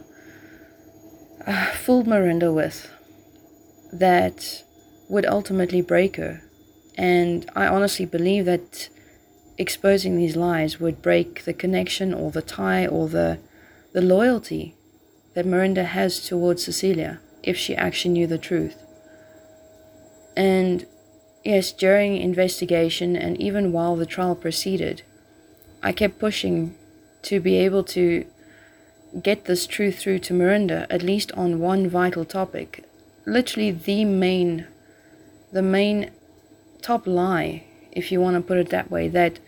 uh, 1.45 1.65
fooled 1.71 2.07
Marinda 2.07 2.53
with 2.53 2.89
that 3.91 4.63
would 5.09 5.25
ultimately 5.25 5.81
break 5.81 6.17
her. 6.17 6.41
And 6.97 7.49
I 7.55 7.67
honestly 7.67 8.05
believe 8.05 8.45
that 8.45 8.89
exposing 9.57 10.17
these 10.17 10.35
lies 10.35 10.79
would 10.79 11.01
break 11.01 11.45
the 11.45 11.53
connection 11.53 12.13
or 12.13 12.31
the 12.31 12.41
tie 12.41 12.85
or 12.85 13.07
the, 13.07 13.39
the 13.93 14.01
loyalty 14.01 14.75
that 15.33 15.45
Marinda 15.45 15.85
has 15.85 16.25
towards 16.25 16.63
Cecilia 16.63 17.19
if 17.41 17.57
she 17.57 17.75
actually 17.75 18.13
knew 18.13 18.27
the 18.27 18.37
truth. 18.37 18.83
And 20.35 20.85
yes, 21.43 21.71
during 21.71 22.17
investigation 22.17 23.15
and 23.15 23.39
even 23.39 23.71
while 23.71 23.95
the 23.95 24.05
trial 24.05 24.35
proceeded, 24.35 25.03
I 25.81 25.91
kept 25.91 26.19
pushing 26.19 26.75
to 27.23 27.39
be 27.39 27.57
able 27.57 27.83
to 27.83 28.25
get 29.21 29.45
this 29.45 29.67
truth 29.67 29.99
through 29.99 30.19
to 30.19 30.33
Marinda, 30.33 30.87
at 30.89 31.03
least 31.03 31.31
on 31.33 31.59
one 31.59 31.87
vital 31.87 32.25
topic. 32.25 32.83
Literally 33.25 33.71
the 33.71 34.05
main, 34.05 34.67
the 35.51 35.61
main 35.61 36.11
top 36.81 37.05
lie, 37.05 37.63
if 37.91 38.11
you 38.11 38.19
want 38.19 38.35
to 38.35 38.41
put 38.41 38.57
it 38.57 38.69
that 38.69 38.89
way, 38.89 39.07
that 39.09 39.39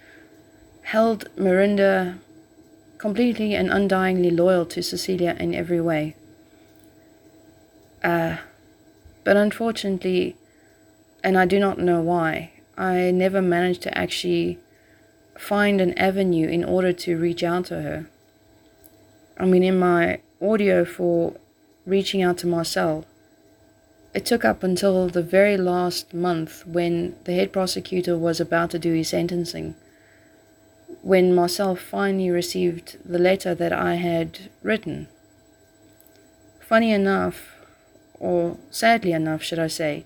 held 0.84 1.28
Marinda 1.36 2.20
completely 2.98 3.56
and 3.56 3.70
undyingly 3.70 4.36
loyal 4.36 4.66
to 4.68 4.82
Cecilia 4.82 5.36
in 5.40 5.54
every 5.54 5.82
way. 5.82 6.16
Uh, 8.04 8.38
but 9.24 9.36
unfortunately, 9.36 10.36
and 11.24 11.38
I 11.38 11.46
do 11.46 11.60
not 11.60 11.80
know 11.80 12.02
why, 12.02 12.52
I 12.78 13.12
never 13.12 13.42
managed 13.42 13.82
to 13.84 13.98
actually 13.98 14.60
find 15.38 15.82
an 15.82 15.98
avenue 15.98 16.48
in 16.48 16.64
order 16.64 16.94
to 16.94 17.18
reach 17.18 17.44
out 17.44 17.66
to 17.66 17.82
her. 17.82 18.08
I 19.38 19.46
mean, 19.46 19.64
in 19.64 19.80
my 19.80 20.20
audio 20.42 20.86
for 20.86 21.34
reaching 21.86 22.22
out 22.22 22.38
to 22.40 22.48
Marcel, 22.48 23.06
it 24.14 24.26
took 24.26 24.46
up 24.46 24.64
until 24.64 25.10
the 25.10 25.22
very 25.22 25.58
last 25.58 26.14
month 26.14 26.66
when 26.66 27.16
the 27.26 27.34
head 27.34 27.52
prosecutor 27.52 28.18
was 28.18 28.40
about 28.40 28.72
to 28.72 28.80
do 28.80 28.94
his 28.94 29.10
sentencing, 29.10 29.76
when 31.02 31.36
Marcel 31.36 31.76
finally 31.76 32.30
received 32.30 32.98
the 33.04 33.20
letter 33.20 33.54
that 33.56 33.72
I 33.72 33.96
had 33.96 34.50
written. 34.64 35.08
Funny 36.60 36.92
enough, 36.92 37.56
or 38.20 38.58
sadly 38.72 39.12
enough, 39.12 39.44
should 39.44 39.60
I 39.60 39.68
say, 39.68 40.06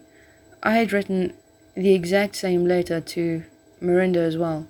I 0.62 0.74
had 0.74 0.92
written 0.92 1.34
the 1.76 1.94
exact 1.94 2.36
same 2.36 2.66
letter 2.66 3.00
to 3.00 3.44
Marinda 3.82 4.20
as 4.20 4.38
well. 4.38 4.68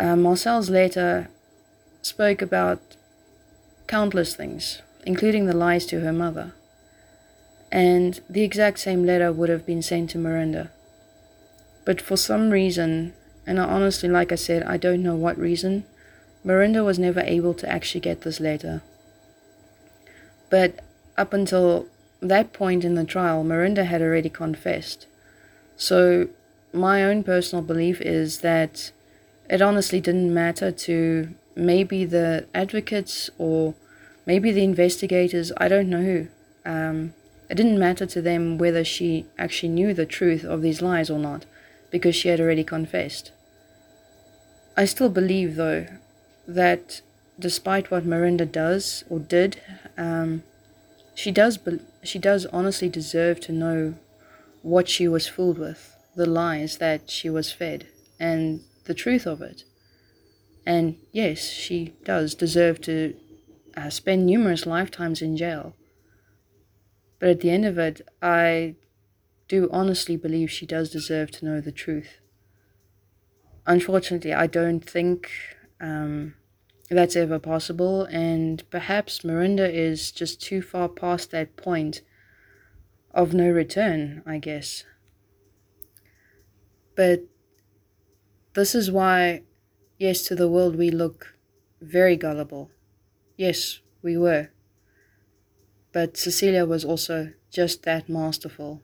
Uh, 0.00 0.16
Marcel's 0.16 0.70
letter 0.70 1.28
spoke 2.02 2.42
about 2.42 2.80
countless 3.86 4.34
things, 4.34 4.82
including 5.06 5.46
the 5.46 5.56
lies 5.56 5.86
to 5.86 6.00
her 6.00 6.12
mother. 6.12 6.52
And 7.70 8.20
the 8.28 8.42
exact 8.42 8.80
same 8.80 9.04
letter 9.04 9.32
would 9.32 9.48
have 9.48 9.66
been 9.66 9.82
sent 9.82 10.10
to 10.10 10.18
Marinda. 10.18 10.70
But 11.84 12.00
for 12.00 12.16
some 12.16 12.50
reason, 12.50 13.14
and 13.46 13.60
I 13.60 13.64
honestly, 13.64 14.08
like 14.08 14.32
I 14.32 14.36
said, 14.36 14.62
I 14.62 14.76
don't 14.76 15.02
know 15.02 15.14
what 15.14 15.38
reason, 15.38 15.84
Marinda 16.44 16.84
was 16.84 16.98
never 16.98 17.20
able 17.20 17.54
to 17.54 17.68
actually 17.68 18.00
get 18.00 18.22
this 18.22 18.40
letter. 18.40 18.82
But 20.50 20.80
up 21.16 21.32
until 21.32 21.86
that 22.20 22.52
point 22.52 22.84
in 22.84 22.94
the 22.94 23.04
trial, 23.04 23.44
Marinda 23.44 23.84
had 23.84 24.02
already 24.02 24.28
confessed. 24.30 25.06
So 25.76 26.28
my 26.72 27.04
own 27.04 27.24
personal 27.24 27.64
belief 27.64 28.00
is 28.00 28.40
that 28.40 28.92
it 29.48 29.62
honestly 29.62 30.00
didn't 30.00 30.32
matter 30.32 30.70
to 30.70 31.34
maybe 31.54 32.04
the 32.04 32.46
advocates 32.54 33.30
or 33.38 33.74
maybe 34.26 34.52
the 34.52 34.64
investigators, 34.64 35.52
I 35.56 35.68
don't 35.68 35.90
know 35.90 36.02
who. 36.02 36.28
Um, 36.64 37.14
It 37.50 37.56
didn't 37.56 37.78
matter 37.78 38.06
to 38.06 38.22
them 38.22 38.58
whether 38.58 38.84
she 38.84 39.26
actually 39.36 39.68
knew 39.68 39.92
the 39.94 40.06
truth 40.06 40.44
of 40.44 40.62
these 40.62 40.80
lies 40.80 41.10
or 41.10 41.18
not, 41.18 41.44
because 41.94 42.16
she 42.16 42.26
had 42.26 42.40
already 42.40 42.64
confessed. 42.64 43.30
I 44.76 44.84
still 44.84 45.08
believe, 45.08 45.54
though, 45.54 45.86
that 46.44 47.02
despite 47.38 47.88
what 47.88 48.04
Marinda 48.04 48.46
does 48.50 49.04
or 49.08 49.20
did, 49.20 49.60
um, 49.96 50.42
she 51.14 51.30
does 51.30 51.56
she 52.02 52.18
does 52.18 52.46
honestly 52.46 52.88
deserve 52.88 53.38
to 53.42 53.52
know 53.52 53.94
what 54.62 54.88
she 54.88 55.06
was 55.06 55.28
fooled 55.28 55.56
with, 55.56 55.96
the 56.16 56.26
lies 56.26 56.78
that 56.78 57.08
she 57.08 57.30
was 57.30 57.52
fed, 57.52 57.86
and 58.18 58.62
the 58.86 58.94
truth 58.94 59.24
of 59.24 59.40
it. 59.40 59.62
And 60.66 60.96
yes, 61.12 61.48
she 61.48 61.92
does 62.02 62.34
deserve 62.34 62.80
to 62.80 63.14
uh, 63.76 63.90
spend 63.90 64.26
numerous 64.26 64.66
lifetimes 64.66 65.22
in 65.22 65.36
jail. 65.36 65.76
But 67.20 67.28
at 67.28 67.40
the 67.40 67.50
end 67.50 67.64
of 67.64 67.78
it, 67.78 68.00
I 68.20 68.74
do 69.48 69.68
honestly 69.72 70.16
believe 70.16 70.50
she 70.50 70.66
does 70.66 70.90
deserve 70.90 71.30
to 71.32 71.44
know 71.44 71.60
the 71.60 71.72
truth. 71.72 72.20
Unfortunately, 73.66 74.32
I 74.32 74.46
don't 74.46 74.84
think 74.84 75.30
um, 75.80 76.34
that's 76.90 77.16
ever 77.16 77.38
possible, 77.38 78.04
and 78.04 78.62
perhaps 78.70 79.24
Marinda 79.24 79.70
is 79.72 80.10
just 80.12 80.40
too 80.40 80.62
far 80.62 80.88
past 80.88 81.30
that 81.30 81.56
point 81.56 82.02
of 83.12 83.32
no 83.32 83.48
return, 83.50 84.22
I 84.26 84.38
guess. 84.38 84.84
But 86.96 87.24
this 88.54 88.74
is 88.74 88.90
why, 88.90 89.42
yes, 89.98 90.22
to 90.26 90.34
the 90.34 90.48
world 90.48 90.76
we 90.76 90.90
look 90.90 91.34
very 91.80 92.16
gullible. 92.16 92.70
Yes, 93.36 93.80
we 94.02 94.16
were. 94.16 94.50
But 95.92 96.16
Cecilia 96.16 96.66
was 96.66 96.84
also 96.84 97.32
just 97.50 97.82
that 97.84 98.08
masterful. 98.08 98.82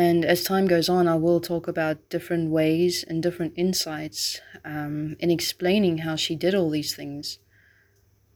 And 0.00 0.24
as 0.24 0.44
time 0.44 0.66
goes 0.66 0.88
on, 0.88 1.06
I 1.06 1.16
will 1.16 1.42
talk 1.42 1.68
about 1.68 2.08
different 2.08 2.50
ways 2.50 3.04
and 3.06 3.22
different 3.22 3.52
insights 3.54 4.40
um, 4.64 5.14
in 5.20 5.30
explaining 5.30 5.98
how 5.98 6.16
she 6.16 6.34
did 6.34 6.54
all 6.54 6.70
these 6.70 6.96
things, 6.96 7.38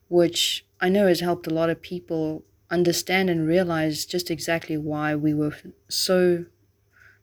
which 0.08 0.66
I 0.78 0.90
know 0.90 1.06
has 1.06 1.20
helped 1.20 1.46
a 1.46 1.54
lot 1.54 1.70
of 1.70 1.80
people 1.80 2.44
understand 2.70 3.30
and 3.30 3.48
realize 3.48 4.04
just 4.04 4.30
exactly 4.30 4.76
why 4.76 5.16
we 5.16 5.32
were 5.32 5.56
so 5.88 6.44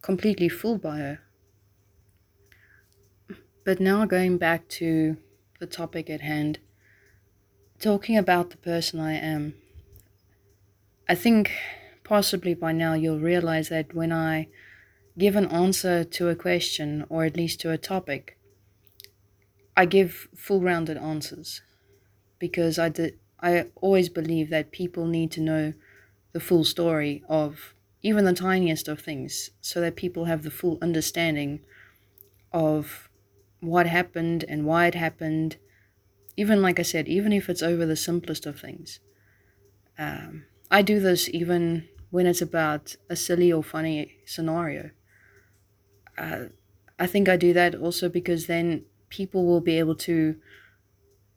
completely 0.01 0.50
fooled 0.50 0.81
by 0.81 0.98
her. 0.98 1.19
But 3.63 3.79
now 3.79 4.05
going 4.05 4.39
back 4.39 4.67
to 4.69 5.17
the 5.60 5.67
topic 5.67 6.10
at 6.10 6.21
hand, 6.21 6.57
talking 7.77 8.17
about 8.17 8.50
the 8.50 8.57
person 8.57 9.00
I 9.00 9.13
am, 9.13 9.53
I 11.07 11.13
think 11.13 11.51
possibly 12.12 12.53
by 12.53 12.74
now 12.74 12.94
you'll 12.94 13.22
realize 13.22 13.70
that 13.70 13.94
when 13.94 14.12
I 14.12 14.50
give 15.18 15.38
an 15.38 15.46
answer 15.46 16.03
to 16.03 16.27
a 16.27 16.36
question 16.36 17.06
or 17.08 17.24
at 17.24 17.38
least 17.38 17.62
to 17.62 17.72
a 17.72 17.77
topic, 17.77 18.38
I 19.77 19.86
give 19.86 20.27
full 20.36 20.60
rounded 20.60 20.98
answers 20.98 21.62
because 22.38 22.77
I 22.77 22.89
did 22.89 23.18
I 23.39 23.68
always 23.77 24.10
believe 24.10 24.50
that 24.50 24.74
people 24.74 25.06
need 25.06 25.32
to 25.32 25.39
know 25.39 25.74
the 26.34 26.41
full 26.41 26.65
story 26.65 27.24
of 27.30 27.74
even 28.03 28.25
the 28.25 28.34
tiniest 28.34 28.89
of 28.89 29.00
things 29.00 29.51
so 29.62 29.80
that 29.80 29.96
people 29.96 30.25
have 30.25 30.44
the 30.44 30.51
full 30.51 30.77
understanding 30.82 31.62
of 32.51 33.08
what 33.62 33.88
happened 33.88 34.44
and 34.50 34.65
why 34.65 34.88
it 34.88 34.96
happened. 34.96 35.56
Even 36.36 36.62
like 36.62 36.77
I 36.77 36.84
said, 36.84 37.08
even 37.08 37.32
if 37.32 37.50
it's 37.50 37.63
over 37.63 37.86
the 37.86 37.96
simplest 37.96 38.46
of 38.46 38.60
things. 38.60 39.00
Um, 39.98 40.44
I 40.70 40.82
do 40.82 41.00
this 41.00 41.30
even 41.30 41.88
when 42.12 42.27
it's 42.27 42.41
about 42.41 42.96
a 43.10 43.15
silly 43.15 43.51
or 43.51 43.63
funny 43.63 44.18
scenario. 44.25 44.91
Uh, 46.18 46.46
I 47.00 47.08
think 47.08 47.27
I 47.27 47.38
do 47.38 47.53
that 47.53 47.75
also 47.75 48.10
because 48.10 48.48
then 48.48 48.86
people 49.10 49.46
will 49.46 49.62
be 49.62 49.80
able 49.80 49.95
to 49.95 50.39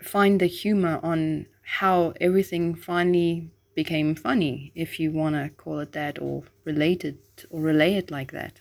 find 0.03 0.41
the 0.41 0.47
humor 0.47 1.01
on 1.03 1.47
how 1.63 2.13
everything 2.21 2.75
finally 2.75 3.51
became 3.75 4.15
funny, 4.15 4.71
if 4.75 5.01
you 5.01 5.11
want 5.11 5.35
to 5.35 5.49
call 5.51 5.81
it 5.81 5.93
that, 5.93 6.21
or 6.21 6.45
related 6.65 7.19
or 7.51 7.61
relay 7.61 7.95
it 7.95 8.11
like 8.11 8.33
that. 8.33 8.61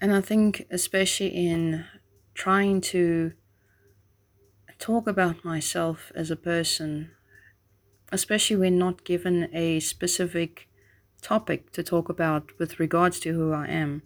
And 0.00 0.12
I 0.12 0.20
think, 0.20 0.66
especially 0.70 1.28
in 1.28 1.84
trying 2.34 2.80
to 2.92 3.32
talk 4.78 5.06
about 5.06 5.44
myself 5.44 6.12
as 6.14 6.30
a 6.30 6.36
person, 6.36 7.10
especially 8.12 8.56
when 8.56 8.78
not 8.78 9.04
given 9.04 9.48
a 9.54 9.80
specific 9.80 10.67
topic 11.22 11.72
to 11.72 11.82
talk 11.82 12.08
about 12.08 12.50
with 12.58 12.80
regards 12.80 13.20
to 13.20 13.32
who 13.32 13.52
I 13.52 13.66
am, 13.66 14.02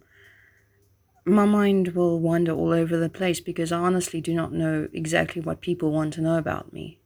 my 1.25 1.45
mind 1.45 1.89
will 1.89 2.19
wander 2.19 2.51
all 2.51 2.71
over 2.71 2.97
the 2.97 3.09
place 3.09 3.39
because 3.39 3.71
I 3.71 3.79
honestly 3.79 4.19
do 4.19 4.33
not 4.33 4.51
know 4.51 4.87
exactly 4.91 5.41
what 5.41 5.61
people 5.61 5.91
want 5.91 6.13
to 6.15 6.21
know 6.21 6.37
about 6.37 6.73
me. 6.73 6.99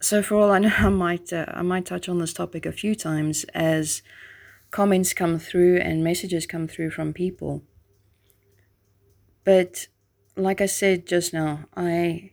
So 0.00 0.22
for 0.22 0.36
all 0.36 0.50
I 0.50 0.58
know, 0.58 0.72
I 0.78 0.88
might 0.88 1.32
uh, 1.32 1.46
I 1.48 1.62
might 1.62 1.86
touch 1.86 2.08
on 2.08 2.18
this 2.18 2.32
topic 2.32 2.66
a 2.66 2.72
few 2.72 2.94
times 2.94 3.44
as 3.54 4.02
comments 4.70 5.12
come 5.12 5.38
through 5.38 5.76
and 5.78 6.02
messages 6.02 6.46
come 6.46 6.66
through 6.66 6.90
from 6.90 7.12
people. 7.12 7.62
But 9.44 9.88
like 10.36 10.60
I 10.60 10.66
said 10.66 11.06
just 11.06 11.34
now, 11.34 11.66
I 11.76 12.32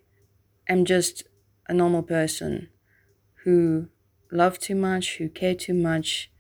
am 0.68 0.86
just 0.86 1.24
a 1.68 1.74
normal 1.74 2.04
person 2.04 2.70
who 3.44 3.90
loved 4.32 4.62
too 4.62 4.76
much, 4.76 5.18
who 5.18 5.30
cared 5.30 5.60
too 5.60 5.74
much, 5.74 6.32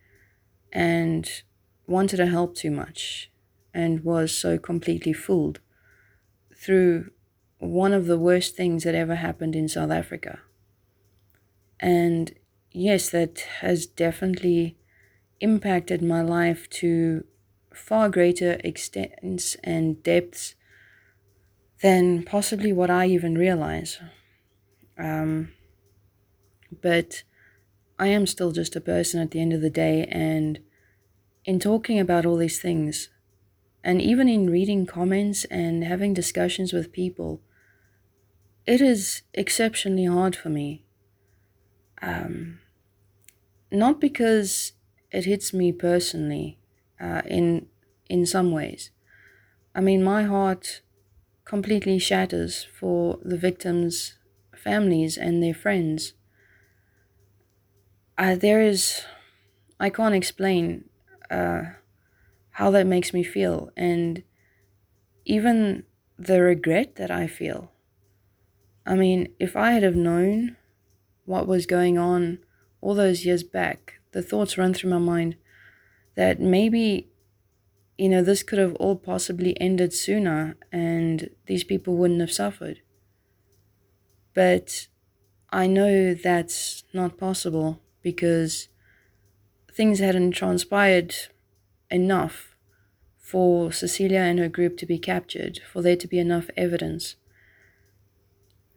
and 0.71 1.43
wanted 1.88 2.17
to 2.17 2.28
help 2.28 2.56
too 2.56 2.71
much 2.71 3.32
and 3.73 4.04
was 4.04 4.36
so 4.36 4.58
completely 4.58 5.13
fooled 5.13 5.60
through 6.56 7.12
one 7.60 7.93
of 7.93 8.06
the 8.06 8.17
worst 8.17 8.56
things 8.56 8.84
that 8.84 8.95
ever 8.95 9.15
happened 9.15 9.56
in 9.56 9.67
South 9.67 9.91
Africa. 9.91 10.39
And 11.80 12.34
yes, 12.71 13.10
that 13.10 13.39
has 13.62 13.86
definitely 13.86 14.78
impacted 15.39 16.02
my 16.02 16.21
life 16.21 16.69
to 16.69 17.23
far 17.73 18.10
greater 18.10 18.60
extents 18.63 19.56
and 19.63 20.02
depths 20.04 20.56
than 21.82 22.23
possibly 22.23 22.73
what 22.73 22.89
I 22.89 23.06
even 23.08 23.38
realize. 23.38 23.99
Um, 24.97 25.54
but 26.82 27.23
I 27.99 28.07
am 28.07 28.25
still 28.25 28.51
just 28.51 28.75
a 28.75 28.81
person 28.81 29.21
at 29.21 29.31
the 29.31 29.39
end 29.41 29.53
of 29.53 29.62
the 29.62 29.69
day, 29.69 30.05
and 30.05 30.59
in 31.45 31.59
talking 31.59 31.99
about 31.99 32.25
all 32.25 32.38
these 32.38 32.62
things, 32.62 33.09
and 33.83 34.01
even 34.01 34.29
in 34.29 34.49
reading 34.51 34.85
comments 34.88 35.45
and 35.45 35.83
having 35.85 36.13
discussions 36.13 36.73
with 36.73 36.91
people, 36.93 37.41
it 38.65 38.79
is 38.79 39.23
exceptionally 39.33 40.05
hard 40.05 40.33
for 40.35 40.47
me. 40.49 40.85
Um, 42.01 42.59
not 43.71 43.99
because 43.99 44.73
it 45.12 45.25
hits 45.25 45.53
me 45.53 45.71
personally, 45.71 46.59
uh, 46.99 47.21
in 47.25 47.67
in 48.09 48.25
some 48.25 48.51
ways. 48.51 48.91
I 49.75 49.81
mean, 49.81 50.03
my 50.03 50.23
heart 50.23 50.81
completely 51.45 51.99
shatters 51.99 52.65
for 52.79 53.19
the 53.23 53.38
victims' 53.38 54.17
families 54.55 55.17
and 55.17 55.43
their 55.43 55.55
friends. 55.55 56.13
Uh, 58.19 58.36
there 58.36 58.62
is, 58.62 59.01
I 59.79 59.89
can't 59.89 60.13
explain. 60.13 60.89
Uh, 61.32 61.63
how 62.60 62.69
that 62.71 62.86
makes 62.86 63.13
me 63.13 63.23
feel 63.23 63.71
and 63.77 64.21
even 65.23 65.84
the 66.17 66.41
regret 66.41 66.97
that 66.97 67.10
I 67.10 67.25
feel. 67.25 67.71
I 68.86 68.95
mean, 68.95 69.29
if 69.39 69.55
I 69.55 69.71
had 69.71 69.84
have 69.84 69.95
known 69.95 70.58
what 71.23 71.47
was 71.47 71.65
going 71.65 71.97
on 71.97 72.39
all 72.82 72.95
those 72.95 73.25
years 73.25 73.43
back, 73.43 74.01
the 74.12 74.21
thoughts 74.21 74.58
run 74.58 74.73
through 74.73 74.89
my 74.89 74.97
mind 74.97 75.38
that 76.15 76.41
maybe 76.41 77.08
you 77.97 78.10
know 78.10 78.21
this 78.21 78.43
could 78.43 78.60
have 78.60 78.75
all 78.75 78.97
possibly 78.97 79.60
ended 79.62 79.93
sooner 79.93 80.58
and 80.71 81.29
these 81.45 81.63
people 81.63 81.95
wouldn't 81.95 82.19
have 82.19 82.32
suffered. 82.32 82.82
But 84.34 84.88
I 85.49 85.65
know 85.67 86.13
that's 86.13 86.84
not 86.93 87.17
possible 87.17 87.82
because 88.01 88.67
things 89.73 89.99
hadn't 89.99 90.31
transpired 90.31 91.15
enough 91.89 92.55
for 93.17 93.71
Cecilia 93.71 94.19
and 94.19 94.39
her 94.39 94.49
group 94.49 94.77
to 94.77 94.85
be 94.85 94.97
captured, 94.97 95.59
for 95.71 95.81
there 95.81 95.95
to 95.95 96.07
be 96.07 96.19
enough 96.19 96.49
evidence. 96.57 97.15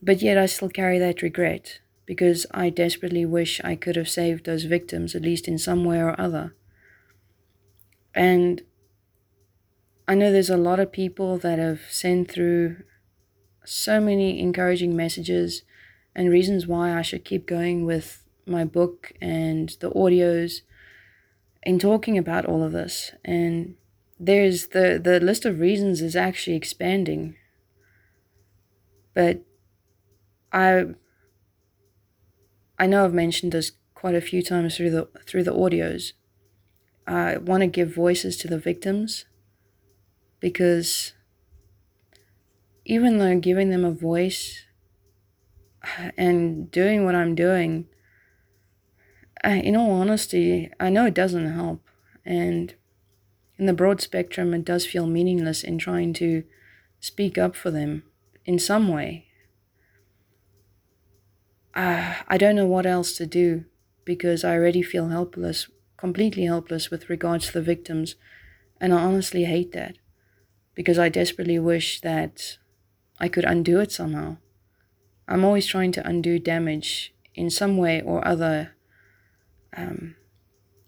But 0.02 0.20
yet 0.20 0.36
I 0.36 0.46
still 0.46 0.68
carry 0.68 0.98
that 0.98 1.22
regret, 1.22 1.80
because 2.04 2.46
I 2.50 2.68
desperately 2.68 3.24
wish 3.24 3.60
I 3.64 3.76
could 3.76 3.96
have 3.96 4.08
saved 4.08 4.44
those 4.44 4.64
victims, 4.64 5.14
at 5.14 5.22
least 5.22 5.48
in 5.48 5.58
some 5.58 5.84
way 5.84 6.00
or 6.00 6.20
other. 6.20 6.54
And 8.14 8.62
I 10.06 10.14
know 10.14 10.30
there's 10.30 10.50
a 10.50 10.56
lot 10.56 10.80
of 10.80 10.92
people 10.92 11.38
that 11.38 11.58
have 11.58 11.80
sent 11.88 12.30
through 12.30 12.82
so 13.64 14.00
many 14.00 14.40
encouraging 14.40 14.94
messages 14.96 15.62
and 16.14 16.28
reasons 16.28 16.66
why 16.66 16.92
I 16.92 17.02
should 17.02 17.24
keep 17.24 17.46
going 17.46 17.86
with 17.86 18.21
my 18.46 18.64
book 18.64 19.12
and 19.20 19.76
the 19.80 19.90
audios 19.90 20.62
in 21.62 21.78
talking 21.78 22.18
about 22.18 22.44
all 22.44 22.62
of 22.62 22.72
this. 22.72 23.12
And 23.24 23.76
there's 24.18 24.68
the, 24.68 25.00
the 25.02 25.20
list 25.20 25.44
of 25.44 25.60
reasons 25.60 26.00
is 26.00 26.16
actually 26.16 26.56
expanding. 26.56 27.36
But 29.14 29.42
I 30.52 30.86
I 32.78 32.86
know 32.86 33.04
I've 33.04 33.14
mentioned 33.14 33.52
this 33.52 33.72
quite 33.94 34.14
a 34.14 34.20
few 34.20 34.42
times 34.42 34.76
through 34.76 34.90
the 34.90 35.08
through 35.26 35.44
the 35.44 35.54
audios. 35.54 36.12
I 37.06 37.36
want 37.36 37.60
to 37.60 37.66
give 37.66 37.94
voices 37.94 38.36
to 38.38 38.48
the 38.48 38.58
victims 38.58 39.24
because 40.40 41.12
even 42.84 43.18
though 43.18 43.38
giving 43.38 43.70
them 43.70 43.84
a 43.84 43.92
voice 43.92 44.64
and 46.16 46.70
doing 46.70 47.04
what 47.04 47.14
I'm 47.14 47.34
doing, 47.34 47.86
in 49.50 49.76
all 49.76 49.92
honesty, 49.92 50.70
I 50.78 50.88
know 50.88 51.06
it 51.06 51.14
doesn't 51.14 51.52
help. 51.52 51.82
And 52.24 52.74
in 53.58 53.66
the 53.66 53.72
broad 53.72 54.00
spectrum, 54.00 54.54
it 54.54 54.64
does 54.64 54.86
feel 54.86 55.06
meaningless 55.06 55.64
in 55.64 55.78
trying 55.78 56.12
to 56.14 56.44
speak 57.00 57.36
up 57.36 57.56
for 57.56 57.70
them 57.70 58.04
in 58.44 58.58
some 58.58 58.88
way. 58.88 59.26
Uh, 61.74 62.14
I 62.28 62.36
don't 62.38 62.56
know 62.56 62.66
what 62.66 62.86
else 62.86 63.16
to 63.16 63.26
do 63.26 63.64
because 64.04 64.44
I 64.44 64.54
already 64.54 64.82
feel 64.82 65.08
helpless, 65.08 65.68
completely 65.96 66.44
helpless 66.44 66.90
with 66.90 67.08
regards 67.08 67.46
to 67.46 67.52
the 67.54 67.62
victims. 67.62 68.16
And 68.80 68.92
I 68.92 69.02
honestly 69.02 69.44
hate 69.44 69.72
that 69.72 69.96
because 70.74 70.98
I 70.98 71.08
desperately 71.08 71.58
wish 71.58 72.00
that 72.00 72.58
I 73.18 73.28
could 73.28 73.44
undo 73.44 73.80
it 73.80 73.92
somehow. 73.92 74.36
I'm 75.28 75.44
always 75.44 75.66
trying 75.66 75.92
to 75.92 76.06
undo 76.06 76.38
damage 76.38 77.14
in 77.34 77.48
some 77.48 77.76
way 77.76 78.02
or 78.02 78.26
other, 78.26 78.74
um, 79.76 80.16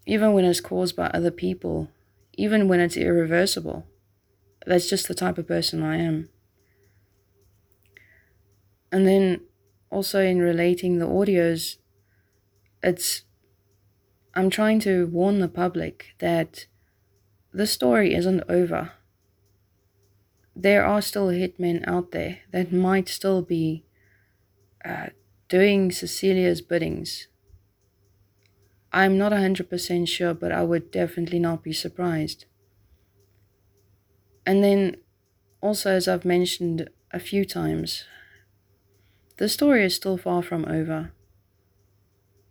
even 0.05 0.33
when 0.33 0.45
it's 0.45 0.61
caused 0.61 0.95
by 0.95 1.07
other 1.07 1.31
people, 1.31 1.89
even 2.33 2.67
when 2.67 2.79
it's 2.79 2.97
irreversible. 2.97 3.85
That's 4.65 4.89
just 4.89 5.07
the 5.07 5.13
type 5.13 5.37
of 5.37 5.47
person 5.47 5.83
I 5.83 5.97
am. 5.97 6.29
And 8.91 9.07
then 9.07 9.41
also 9.89 10.21
in 10.21 10.39
relating 10.39 10.99
the 10.99 11.07
audios, 11.07 11.77
it's 12.81 13.23
I'm 14.33 14.49
trying 14.49 14.79
to 14.81 15.07
warn 15.07 15.39
the 15.39 15.47
public 15.47 16.15
that 16.19 16.65
the 17.53 17.65
story 17.65 18.13
isn't 18.13 18.43
over. 18.49 18.91
There 20.55 20.85
are 20.85 21.01
still 21.01 21.27
hitmen 21.27 21.87
out 21.87 22.11
there 22.11 22.39
that 22.51 22.73
might 22.73 23.07
still 23.07 23.41
be 23.41 23.85
uh, 24.83 25.07
doing 25.47 25.91
Cecilia's 25.91 26.61
biddings. 26.61 27.27
I'm 28.95 29.17
not 29.17 29.33
100% 29.33 30.07
sure, 30.07 30.33
but 30.33 30.53
I 30.53 30.63
would 30.63 30.89
definitely 30.89 31.37
not 31.37 31.61
be 31.61 31.73
surprised. 31.73 32.45
And 34.45 34.63
then, 34.63 34.95
also, 35.59 35.91
as 35.91 36.07
I've 36.07 36.23
mentioned 36.23 36.89
a 37.11 37.19
few 37.19 37.43
times, 37.43 38.05
the 39.35 39.49
story 39.49 39.83
is 39.83 39.95
still 39.95 40.15
far 40.15 40.41
from 40.41 40.63
over. 40.63 41.11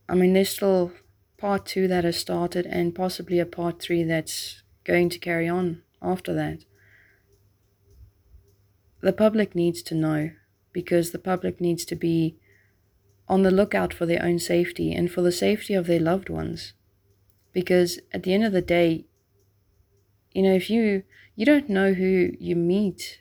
I 0.07 0.14
mean, 0.14 0.35
there's 0.35 0.50
still 0.50 0.92
part 1.38 1.64
two 1.64 1.88
that 1.88 2.04
has 2.04 2.18
started, 2.18 2.66
and 2.66 2.94
possibly 2.94 3.40
a 3.40 3.46
part 3.46 3.80
three 3.80 4.02
that's 4.02 4.62
going 4.85 5.09
to 5.09 5.18
carry 5.18 5.48
on 5.48 5.83
after 6.02 6.35
that. 6.35 6.66
The 9.00 9.14
public 9.14 9.54
needs 9.54 9.83
to 9.85 9.94
know 9.94 10.33
because 10.74 11.11
the 11.11 11.18
public 11.18 11.59
needs 11.59 11.87
to 11.87 11.96
be 11.96 12.37
on 13.29 13.43
the 13.43 13.51
lookout 13.51 13.93
for 13.95 14.07
their 14.07 14.23
own 14.23 14.39
safety 14.39 14.93
and 14.93 15.11
for 15.11 15.23
the 15.23 15.33
safety 15.33 15.75
of 15.75 15.87
their 15.87 16.01
loved 16.01 16.29
ones. 16.29 16.75
Because 17.53 17.99
at 18.13 18.23
the 18.23 18.35
end 18.35 18.45
of 18.45 18.53
the 18.53 18.63
day, 18.63 19.07
you 20.33 20.43
know, 20.43 20.55
if 20.55 20.69
you 20.69 21.05
you 21.37 21.47
don't 21.47 21.69
know 21.69 21.95
who 21.95 22.33
you 22.39 22.55
meet, 22.55 23.21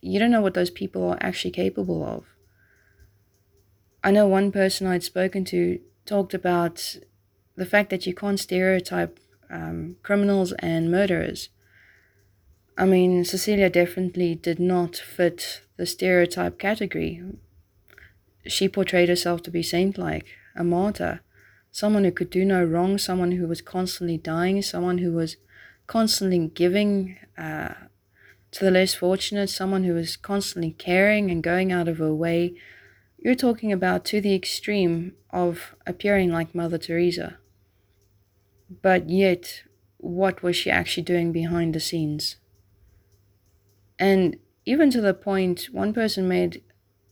you 0.00 0.18
don't 0.18 0.30
know 0.30 0.40
what 0.40 0.54
those 0.54 0.70
people 0.70 1.08
are 1.10 1.18
actually 1.20 1.50
capable 1.50 2.04
of. 2.04 2.24
I 4.02 4.10
know 4.10 4.26
one 4.26 4.52
person 4.52 4.86
I'd 4.86 5.02
spoken 5.02 5.44
to 5.46 5.80
talked 6.06 6.34
about 6.34 6.96
the 7.56 7.66
fact 7.66 7.90
that 7.90 8.06
you 8.06 8.14
can't 8.14 8.38
stereotype 8.38 9.18
um, 9.50 9.96
criminals 10.02 10.52
and 10.60 10.90
murderers. 10.90 11.48
I 12.78 12.84
mean, 12.84 13.24
Cecilia 13.24 13.70
definitely 13.70 14.34
did 14.34 14.60
not 14.60 14.96
fit 14.96 15.62
the 15.76 15.86
stereotype 15.86 16.58
category. 16.58 17.22
She 18.48 18.68
portrayed 18.68 19.08
herself 19.08 19.42
to 19.42 19.50
be 19.50 19.62
saint 19.62 19.98
like, 19.98 20.26
a 20.54 20.64
martyr, 20.64 21.20
someone 21.70 22.04
who 22.04 22.12
could 22.12 22.30
do 22.30 22.44
no 22.44 22.64
wrong, 22.64 22.98
someone 22.98 23.32
who 23.32 23.46
was 23.46 23.60
constantly 23.60 24.16
dying, 24.16 24.62
someone 24.62 24.98
who 24.98 25.12
was 25.12 25.36
constantly 25.86 26.48
giving 26.48 27.18
uh, 27.36 27.74
to 28.52 28.64
the 28.64 28.70
less 28.70 28.94
fortunate, 28.94 29.50
someone 29.50 29.84
who 29.84 29.94
was 29.94 30.16
constantly 30.16 30.70
caring 30.72 31.30
and 31.30 31.42
going 31.42 31.72
out 31.72 31.88
of 31.88 31.98
her 31.98 32.14
way. 32.14 32.54
You're 33.18 33.34
talking 33.34 33.72
about 33.72 34.04
to 34.06 34.20
the 34.20 34.34
extreme 34.34 35.12
of 35.30 35.74
appearing 35.86 36.32
like 36.32 36.54
Mother 36.54 36.78
Teresa. 36.78 37.38
But 38.82 39.10
yet, 39.10 39.62
what 39.98 40.42
was 40.42 40.56
she 40.56 40.70
actually 40.70 41.02
doing 41.02 41.32
behind 41.32 41.74
the 41.74 41.80
scenes? 41.80 42.36
And 43.98 44.36
even 44.64 44.90
to 44.90 45.00
the 45.00 45.14
point, 45.14 45.68
one 45.72 45.92
person 45.92 46.26
made 46.28 46.62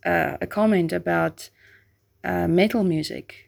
uh, 0.04 0.36
a 0.40 0.46
comment 0.46 0.92
about 0.92 1.50
uh, 2.22 2.48
metal 2.48 2.84
music 2.84 3.46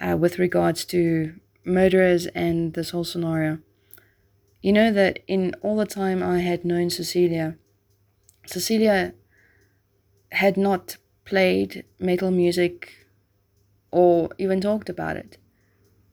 uh, 0.00 0.16
with 0.16 0.38
regards 0.38 0.84
to 0.86 1.34
murderers 1.64 2.26
and 2.28 2.74
this 2.74 2.90
whole 2.90 3.04
scenario. 3.04 3.58
You 4.62 4.72
know 4.72 4.92
that 4.92 5.20
in 5.26 5.54
all 5.62 5.76
the 5.76 5.86
time 5.86 6.22
I 6.22 6.40
had 6.40 6.64
known 6.64 6.90
Cecilia, 6.90 7.56
Cecilia 8.46 9.14
had 10.32 10.56
not 10.56 10.96
played 11.24 11.84
metal 11.98 12.30
music 12.30 13.06
or 13.90 14.30
even 14.38 14.60
talked 14.60 14.88
about 14.88 15.16
it. 15.16 15.38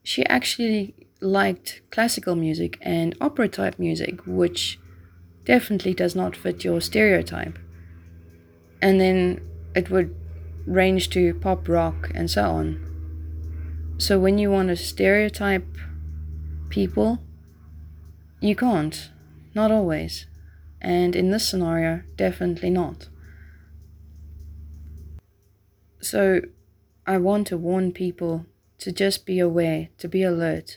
She 0.02 0.24
actually 0.26 0.94
liked 1.20 1.80
classical 1.90 2.36
music 2.36 2.78
and 2.80 3.16
opera 3.20 3.48
type 3.48 3.78
music, 3.78 4.20
which 4.26 4.78
definitely 5.44 5.94
does 5.94 6.14
not 6.14 6.36
fit 6.36 6.64
your 6.64 6.80
stereotype. 6.80 7.58
And 8.84 9.00
then 9.00 9.40
it 9.74 9.88
would 9.88 10.14
range 10.66 11.08
to 11.10 11.32
pop 11.32 11.66
rock 11.70 12.10
and 12.14 12.30
so 12.30 12.50
on. 12.50 13.96
So 13.96 14.18
when 14.18 14.36
you 14.36 14.50
want 14.50 14.68
to 14.68 14.76
stereotype 14.76 15.66
people, 16.68 17.22
you 18.40 18.54
can't. 18.54 19.10
Not 19.54 19.70
always. 19.70 20.26
And 20.82 21.16
in 21.16 21.30
this 21.30 21.48
scenario, 21.48 22.02
definitely 22.16 22.68
not. 22.68 23.08
So 26.02 26.42
I 27.06 27.16
want 27.16 27.46
to 27.46 27.56
warn 27.56 27.90
people 27.90 28.44
to 28.80 28.92
just 28.92 29.24
be 29.24 29.38
aware, 29.38 29.88
to 29.96 30.08
be 30.08 30.22
alert, 30.22 30.76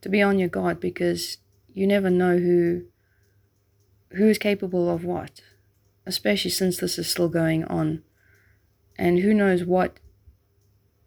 to 0.00 0.08
be 0.08 0.20
on 0.20 0.40
your 0.40 0.48
guard 0.48 0.80
because 0.80 1.38
you 1.72 1.86
never 1.86 2.10
know 2.10 2.38
who 2.38 2.86
who 4.16 4.26
is 4.28 4.38
capable 4.38 4.92
of 4.92 5.04
what, 5.04 5.40
especially 6.06 6.50
since 6.50 6.78
this 6.78 6.98
is 6.98 7.10
still 7.10 7.28
going 7.28 7.64
on. 7.64 8.02
And 8.96 9.20
who 9.20 9.34
knows 9.34 9.64
what 9.64 9.98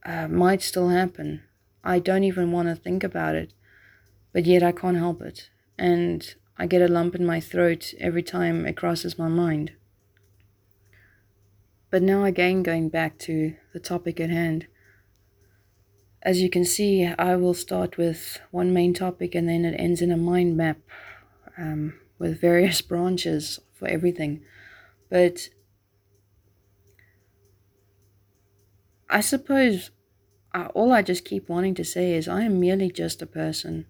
uh, 0.06 0.28
might 0.28 0.62
still 0.62 0.90
happen. 0.90 1.44
I 1.84 2.00
don't 2.00 2.24
even 2.24 2.52
want 2.52 2.68
to 2.68 2.76
think 2.76 3.04
about 3.04 3.36
it, 3.36 3.54
but 4.34 4.46
yet 4.46 4.64
I 4.64 4.72
can't 4.72 4.98
help 4.98 5.22
it. 5.22 5.50
And 5.78 6.36
I 6.58 6.68
get 6.68 6.82
a 6.82 6.88
lump 6.88 7.16
in 7.16 7.26
my 7.26 7.40
throat 7.40 7.94
every 8.00 8.24
time 8.24 8.66
it 8.66 8.76
crosses 8.76 9.18
my 9.18 9.28
mind. 9.28 9.74
But 11.90 12.02
now, 12.02 12.26
again, 12.26 12.64
going 12.64 12.90
back 12.90 13.18
to 13.20 13.56
the 13.74 13.80
topic 13.80 14.20
at 14.20 14.30
hand. 14.30 14.68
As 16.22 16.42
you 16.42 16.50
can 16.50 16.66
see, 16.66 17.06
I 17.06 17.38
will 17.38 17.54
start 17.54 17.98
with 17.98 18.42
one 18.52 18.74
main 18.74 18.94
topic 18.94 19.34
and 19.36 19.48
then 19.48 19.64
it 19.64 19.76
ends 19.80 20.02
in 20.02 20.12
a 20.12 20.18
mind 20.18 20.58
map. 20.58 20.78
Um, 21.58 21.94
with 22.20 22.40
various 22.42 22.82
branches 22.92 23.60
for 23.74 23.88
everything. 23.88 24.42
But 25.10 25.50
I 29.10 29.22
suppose 29.22 29.92
uh, 30.54 30.68
all 30.74 30.92
I 30.92 31.02
just 31.02 31.26
keep 31.26 31.50
wanting 31.50 31.76
to 31.76 31.86
say 31.86 32.14
is 32.14 32.28
I 32.28 32.44
am 32.44 32.60
merely 32.60 32.90
just 32.90 33.22
a 33.22 33.26
person. 33.26 33.86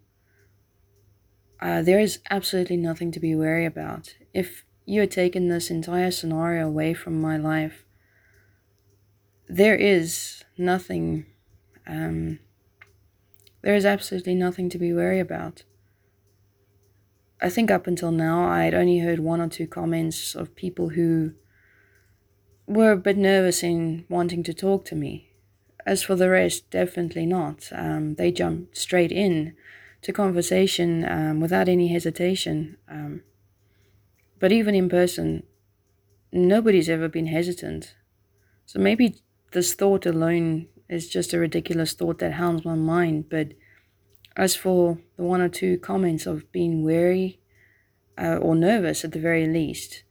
Uh, 1.60 1.82
there 1.82 2.00
is 2.00 2.20
absolutely 2.30 2.78
nothing 2.78 3.12
to 3.12 3.20
be 3.20 3.36
wary 3.36 3.66
about. 3.66 4.16
If 4.34 4.64
you 4.86 5.02
had 5.02 5.12
taken 5.12 5.50
this 5.50 5.72
entire 5.72 6.12
scenario 6.12 6.68
away 6.68 6.94
from 6.94 7.20
my 7.20 7.38
life, 7.38 7.84
there 9.50 9.76
is 9.76 10.44
nothing, 10.58 11.26
um, 11.88 12.40
there 13.62 13.76
is 13.76 13.86
absolutely 13.86 14.36
nothing 14.36 14.70
to 14.70 14.78
be 14.78 14.94
wary 14.94 15.20
about. 15.20 15.64
I 17.40 17.50
think 17.50 17.70
up 17.70 17.88
until 17.88 18.12
now, 18.12 18.48
I 18.48 18.64
had 18.64 18.74
only 18.74 19.00
heard 19.00 19.20
one 19.20 19.42
or 19.42 19.48
two 19.48 19.68
comments 19.68 20.36
of 20.36 20.56
people 20.56 20.90
who 20.90 21.34
were 22.66 22.92
a 22.92 22.98
bit 22.98 23.18
nervous 23.18 23.64
in 23.64 24.06
wanting 24.10 24.44
to 24.44 24.54
talk 24.54 24.86
to 24.86 24.96
me. 24.96 25.32
as 25.88 26.04
for 26.04 26.16
the 26.16 26.30
rest, 26.30 26.70
definitely 26.70 27.26
not. 27.26 27.70
Um, 27.72 28.16
they 28.16 28.30
jumped 28.30 28.78
straight 28.78 29.12
in 29.12 29.56
to 30.02 30.12
conversation 30.12 31.06
um, 31.10 31.40
without 31.40 31.70
any 31.70 31.88
hesitation. 31.88 32.76
Um, 32.90 33.24
but 34.38 34.52
even 34.52 34.76
in 34.76 34.90
person, 34.90 35.44
nobody's 36.32 36.90
ever 36.90 37.08
been 37.08 37.28
hesitant. 37.28 37.96
So 38.66 38.80
maybe 38.80 39.16
this 39.54 39.74
thought 39.74 40.06
alone 40.06 40.68
is 40.90 41.08
just 41.08 41.34
a 41.34 41.40
ridiculous 41.40 41.94
thought 41.94 42.20
that 42.20 42.34
hounds 42.34 42.66
my 42.66 42.76
mind. 42.76 43.30
But 43.30 43.54
as 44.38 44.56
for 44.56 45.00
the 45.18 45.24
one 45.24 45.42
or 45.42 45.50
two 45.50 45.80
comments 45.80 46.28
of 46.28 46.50
being 46.52 46.84
wary 46.84 47.40
uh, 48.18 48.36
or 48.36 48.56
nervous 48.56 49.04
at 49.04 49.12
the 49.12 49.20
very 49.20 49.48
least, 49.48 50.04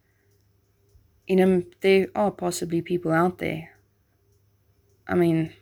you 1.29 1.37
know, 1.37 1.62
there 1.81 2.09
are 2.15 2.33
possibly 2.33 2.83
people 2.83 3.12
out 3.12 3.39
there. 3.39 3.71
I 5.09 5.15
mean, 5.15 5.53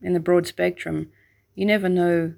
in 0.00 0.14
the 0.14 0.20
broad 0.20 0.46
spectrum, 0.46 1.10
you 1.54 1.66
never 1.66 1.88
know 1.88 2.34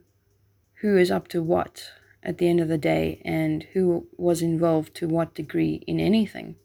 who 0.81 0.97
is 0.97 1.11
up 1.11 1.29
to 1.29 1.43
what 1.43 1.91
at 2.23 2.39
the 2.39 2.49
end 2.49 2.61
of 2.61 2.69
the 2.69 2.79
day 2.79 3.23
and 3.25 3.65
who 3.73 4.09
was 4.17 4.43
involved 4.43 4.95
to 4.97 5.07
what 5.07 5.35
degree 5.35 5.85
in 5.87 6.01
anything. 6.01 6.57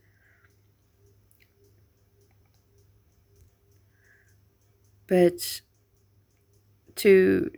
But 5.08 5.62
to, 6.96 7.52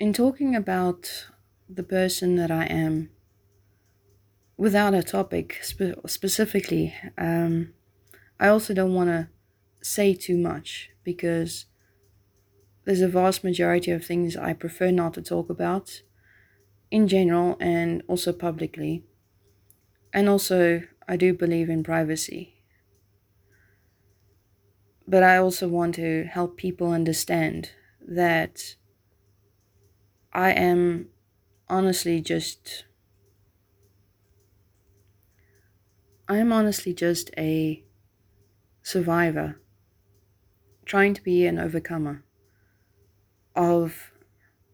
in 0.00 0.12
talking 0.12 0.54
about 0.56 1.28
the 1.68 1.82
person 1.84 2.34
that 2.36 2.50
I 2.50 2.64
am, 2.64 3.10
without 4.56 4.94
a 4.94 5.02
topic 5.02 5.58
spe- 5.62 5.98
specifically, 6.06 6.94
um, 7.16 7.72
I 8.40 8.48
also 8.48 8.74
don't 8.74 8.94
want 8.94 9.10
to 9.10 9.28
say 9.82 10.14
too 10.14 10.36
much 10.38 10.90
because 11.04 11.66
there's 12.84 13.00
a 13.00 13.08
vast 13.08 13.44
majority 13.44 13.90
of 13.90 14.04
things 14.04 14.36
I 14.36 14.52
prefer 14.52 14.90
not 14.90 15.14
to 15.14 15.22
talk 15.22 15.50
about 15.50 16.02
in 16.90 17.08
general 17.08 17.56
and 17.60 18.02
also 18.08 18.32
publicly. 18.32 19.04
And 20.12 20.28
also, 20.28 20.82
I 21.08 21.16
do 21.16 21.32
believe 21.32 21.70
in 21.70 21.82
privacy. 21.82 22.62
But 25.08 25.22
I 25.24 25.38
also 25.38 25.66
want 25.68 25.96
to 25.96 26.24
help 26.24 26.56
people 26.56 26.92
understand 26.92 27.70
that 28.00 28.76
I 30.38 30.52
am 30.52 31.08
honestly 31.68 32.20
just. 32.20 32.84
I 36.28 36.36
am 36.36 36.52
honestly 36.52 36.94
just 36.94 37.32
a 37.36 37.82
survivor 38.80 39.60
trying 40.84 41.12
to 41.14 41.22
be 41.24 41.44
an 41.44 41.58
overcomer 41.58 42.22
of 43.56 44.12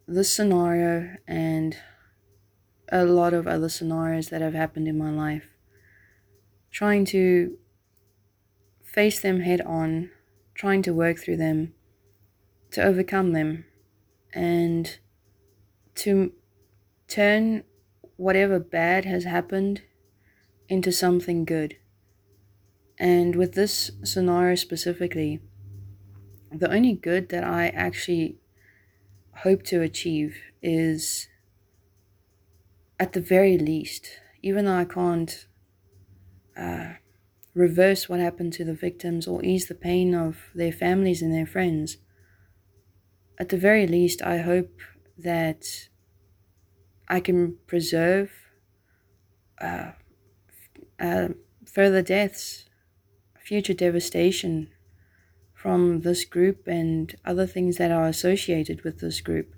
this 0.07 0.31
scenario 0.31 1.17
and 1.27 1.79
a 2.93 3.07
lot 3.07 3.33
of 3.33 3.47
other 3.47 3.71
scenarios 3.71 4.29
that 4.29 4.43
have 4.43 4.53
happened 4.53 4.87
in 4.87 4.99
my 4.99 5.11
life. 5.11 5.47
Trying 6.73 7.07
to 7.07 7.57
face 8.83 9.19
them 9.19 9.41
head 9.41 9.63
on, 9.63 10.11
trying 10.53 10.83
to 10.83 10.93
work 10.93 11.19
through 11.19 11.39
them, 11.39 11.73
to 12.73 12.85
overcome 12.85 13.33
them, 13.33 13.65
and 14.35 14.99
to 15.97 16.33
turn 17.09 17.65
whatever 18.17 18.59
bad 18.59 19.05
has 19.05 19.25
happened 19.25 19.83
into 20.69 20.93
something 20.93 21.45
good. 21.45 21.77
And 22.99 23.35
with 23.37 23.55
this 23.55 23.91
scenario 24.03 24.55
specifically, 24.55 25.41
the 26.53 26.73
only 26.73 26.93
good 26.95 27.29
that 27.31 27.45
I 27.45 27.69
actually 27.69 28.39
hope 29.39 29.65
to 29.65 29.83
achieve 29.83 30.37
is 30.63 31.29
at 32.99 33.13
the 33.13 33.21
very 33.21 33.59
least, 33.59 34.21
even 34.43 34.65
though 34.65 34.77
I 34.77 34.85
can't 34.85 35.47
uh, 36.57 36.95
reverse 37.55 38.09
what 38.09 38.21
happened 38.21 38.53
to 38.55 38.65
the 38.65 38.75
victims 38.75 39.27
or 39.27 39.45
ease 39.45 39.67
the 39.67 39.75
pain 39.75 40.15
of 40.15 40.51
their 40.55 40.73
families 40.73 41.21
and 41.21 41.35
their 41.35 41.47
friends, 41.47 41.97
at 43.39 43.49
the 43.49 43.57
very 43.57 43.87
least, 43.87 44.23
I 44.23 44.39
hope 44.39 44.81
that 45.17 45.89
I 47.09 47.21
can 47.21 47.59
preserve 47.67 48.33
uh, 49.61 49.93
uh, 50.99 51.29
further 51.67 52.03
deaths, 52.03 52.67
future 53.39 53.75
devastation 53.75 54.71
from 55.55 56.01
this 56.01 56.25
group 56.25 56.67
and 56.67 57.15
other 57.25 57.47
things 57.47 57.77
that 57.77 57.91
are 57.91 58.07
associated 58.07 58.83
with 58.83 59.01
this 59.01 59.21
group. 59.21 59.55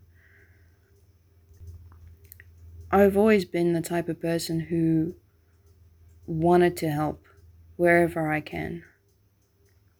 I've 2.90 3.16
always 3.16 3.44
been 3.44 3.72
the 3.72 3.82
type 3.82 4.08
of 4.08 4.20
person 4.20 4.60
who 4.60 5.14
wanted 6.26 6.76
to 6.78 6.90
help 6.90 7.24
wherever 7.76 8.30
I 8.30 8.40
can. 8.40 8.84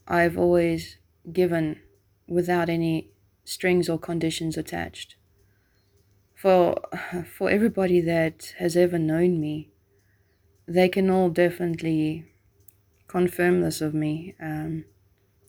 I've 0.07 0.39
always 0.39 0.99
given 1.33 1.81
without 2.29 2.69
any 2.69 3.11
strings 3.45 3.89
or 3.89 3.99
conditions 3.99 4.57
attached. 4.57 5.17
For 6.47 6.77
for 7.25 7.51
everybody 7.51 8.01
that 8.03 8.55
has 8.59 8.77
ever 8.77 9.01
known 9.01 9.41
me, 9.41 9.69
they 10.69 10.89
can 10.89 11.11
all 11.11 11.29
definitely 11.29 12.31
confirm 13.09 13.63
this 13.63 13.81
of 13.81 13.95
me. 13.95 14.37
Um, 14.41 14.85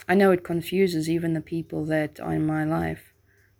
I 0.07 0.15
know 0.15 0.31
it 0.31 0.43
confuses 0.43 1.07
even 1.07 1.33
the 1.33 1.49
people 1.55 1.85
that 1.85 2.19
are 2.19 2.33
in 2.33 2.47
my 2.47 2.63
life. 2.63 3.13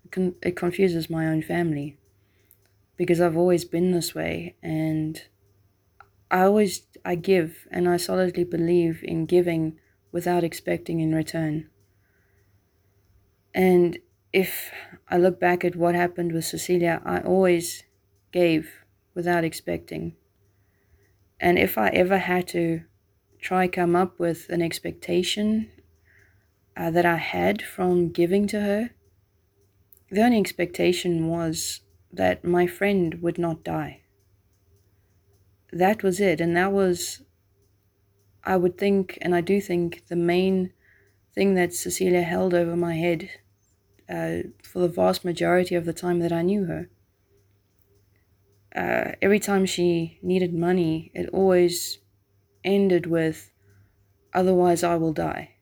It, 0.03 0.11
con- 0.11 0.35
it 0.41 0.55
confuses 0.55 1.11
my 1.11 1.27
own 1.27 1.43
family 1.43 1.99
because 2.95 3.21
I've 3.21 3.37
always 3.37 3.65
been 3.65 3.91
this 3.91 4.15
way 4.15 4.55
and 4.63 5.21
I 6.31 6.41
always 6.41 6.87
I 7.05 7.13
give 7.13 7.67
and 7.69 7.87
I 7.87 7.97
solidly 7.97 8.45
believe 8.45 9.03
in 9.03 9.27
giving 9.27 9.77
without 10.11 10.43
expecting 10.43 11.01
in 11.01 11.13
return. 11.13 11.69
And 13.53 13.99
if 14.33 14.71
I 15.09 15.17
look 15.17 15.39
back 15.39 15.63
at 15.63 15.75
what 15.75 15.95
happened 15.95 16.31
with 16.31 16.45
Cecilia, 16.45 17.01
I 17.05 17.19
always 17.19 17.83
gave 18.31 18.83
without 19.13 19.43
expecting. 19.43 20.15
And 21.39 21.57
if 21.57 21.77
I 21.77 21.89
ever 21.89 22.17
had 22.17 22.47
to 22.49 22.81
try 23.39 23.67
come 23.67 23.95
up 23.95 24.19
with 24.19 24.49
an 24.49 24.61
expectation 24.61 25.71
uh, 26.75 26.91
that 26.91 27.05
I 27.05 27.17
had 27.17 27.61
from 27.61 28.09
giving 28.09 28.47
to 28.47 28.61
her, 28.61 28.89
the 30.09 30.23
only 30.23 30.39
expectation 30.39 31.27
was 31.27 31.81
that 32.11 32.43
my 32.43 32.67
friend 32.67 33.21
would 33.21 33.37
not 33.37 33.63
die. 33.63 34.01
That 35.71 36.01
was 36.03 36.19
it. 36.19 36.39
And 36.39 36.55
that 36.55 36.71
was, 36.71 37.21
I 38.43 38.55
would 38.57 38.77
think, 38.77 39.17
and 39.21 39.35
I 39.35 39.41
do 39.41 39.59
think, 39.59 40.07
the 40.07 40.15
main 40.15 40.73
thing 41.33 41.55
that 41.55 41.73
Cecilia 41.73 42.21
held 42.21 42.53
over 42.53 42.75
my 42.75 42.95
head 42.95 43.29
uh, 44.09 44.37
for 44.63 44.79
the 44.79 44.87
vast 44.87 45.25
majority 45.25 45.75
of 45.75 45.85
the 45.85 45.93
time 45.93 46.19
that 46.19 46.31
I 46.31 46.41
knew 46.41 46.65
her. 46.65 46.89
Uh, 48.75 49.13
every 49.21 49.39
time 49.39 49.65
she 49.65 50.19
needed 50.21 50.53
money, 50.53 51.11
it 51.13 51.29
always 51.33 51.99
ended 52.63 53.05
with, 53.05 53.51
otherwise 54.33 54.83
I 54.83 54.95
will 54.95 55.13
die. 55.13 55.55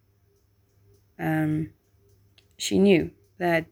Um, 1.17 1.71
she 2.58 2.77
knew 2.77 3.12
that 3.38 3.67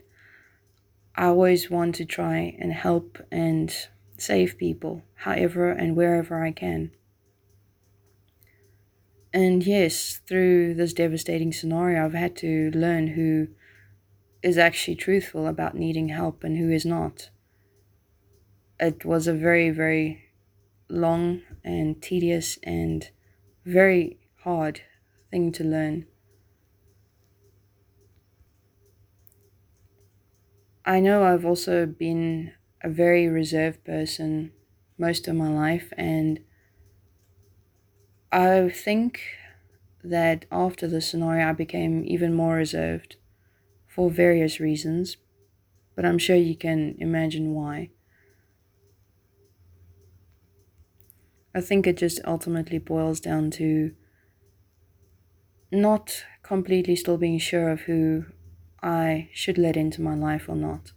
I 1.15 1.25
always 1.25 1.69
want 1.69 1.95
to 1.95 2.05
try 2.05 2.55
and 2.59 2.73
help 2.73 3.17
and 3.31 3.75
save 4.17 4.57
people, 4.57 5.03
however 5.15 5.71
and 5.71 5.95
wherever 5.95 6.43
I 6.43 6.51
can. 6.51 6.91
And 9.33 9.65
yes, 9.65 10.21
through 10.27 10.75
this 10.75 10.93
devastating 10.93 11.51
scenario, 11.51 12.05
I've 12.05 12.13
had 12.13 12.36
to 12.38 12.71
learn 12.71 13.07
who 13.07 13.47
is 14.43 14.58
actually 14.58 14.95
truthful 14.95 15.47
about 15.47 15.75
needing 15.75 16.10
help 16.10 16.43
and 16.43 16.58
who 16.58 16.69
is 16.69 16.86
not. 16.86 17.29
It 18.79 19.06
was 19.06 19.25
a 19.25 19.34
very, 19.34 19.69
very 19.69 20.25
long 20.89 21.41
and 21.63 22.01
tedious 22.01 22.60
and 22.63 23.10
very 23.65 24.19
hard 24.41 24.82
thing 25.32 25.51
to 25.53 25.63
learn. 25.63 26.06
I 30.86 30.99
know 30.99 31.23
I've 31.23 31.45
also 31.45 31.86
been 31.86 32.51
a 32.82 32.89
very 32.89 33.29
reserved 33.29 33.86
person 33.86 34.51
most 34.97 35.27
of 35.29 35.36
my 35.36 35.47
life, 35.47 35.93
and 35.97 36.41
I 38.34 38.69
think 38.69 39.21
that 40.03 40.45
after 40.51 40.88
the 40.88 40.99
scenario, 40.99 41.49
I 41.49 41.53
became 41.53 42.03
even 42.06 42.34
more 42.34 42.56
reserved 42.56 43.15
for 43.93 44.10
various 44.10 44.60
reasons, 44.60 45.17
but 45.95 46.06
I'm 46.06 46.17
sure 46.17 46.36
you 46.36 46.56
can 46.56 46.95
imagine 46.99 47.53
why. 47.53 47.89
I 51.53 51.62
think 51.62 51.86
it 51.86 51.97
just 51.97 52.19
ultimately 52.25 52.79
boils 52.79 53.19
down 53.19 53.51
to 53.51 53.93
not 55.71 56.25
completely 56.41 56.95
still 56.95 57.17
being 57.17 57.38
sure 57.38 57.69
of 57.69 57.82
who 57.82 58.25
I 58.82 59.29
should 59.32 59.60
let 59.60 59.77
into 59.77 60.01
my 60.01 60.15
life 60.15 60.49
or 60.49 60.56
not. 60.56 60.93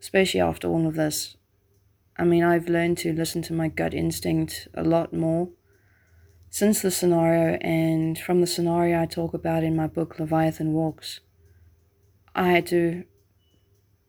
Especially 0.00 0.40
after 0.40 0.68
all 0.68 0.86
of 0.86 0.94
this. 0.94 1.36
I 2.16 2.24
mean, 2.24 2.42
I've 2.42 2.68
learned 2.68 2.96
to 2.98 3.12
listen 3.12 3.42
to 3.42 3.52
my 3.52 3.68
gut 3.68 3.92
instinct 3.92 4.68
a 4.72 4.82
lot 4.82 5.12
more 5.12 5.50
since 6.48 6.80
the 6.80 6.90
scenario 6.90 7.58
and 7.60 8.18
from 8.18 8.40
the 8.40 8.46
scenario 8.46 9.02
I 9.02 9.06
talk 9.06 9.34
about 9.34 9.62
in 9.62 9.76
my 9.76 9.86
book 9.86 10.18
Leviathan 10.18 10.72
Walks. 10.72 11.20
I 12.38 12.50
had 12.50 12.66
to 12.68 13.02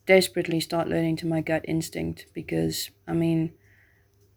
desperately 0.05 0.59
start 0.59 0.87
learning 0.87 1.15
to 1.15 1.27
my 1.27 1.41
gut 1.41 1.65
instinct 1.67 2.27
because, 2.35 2.91
I 3.07 3.13
mean, 3.13 3.53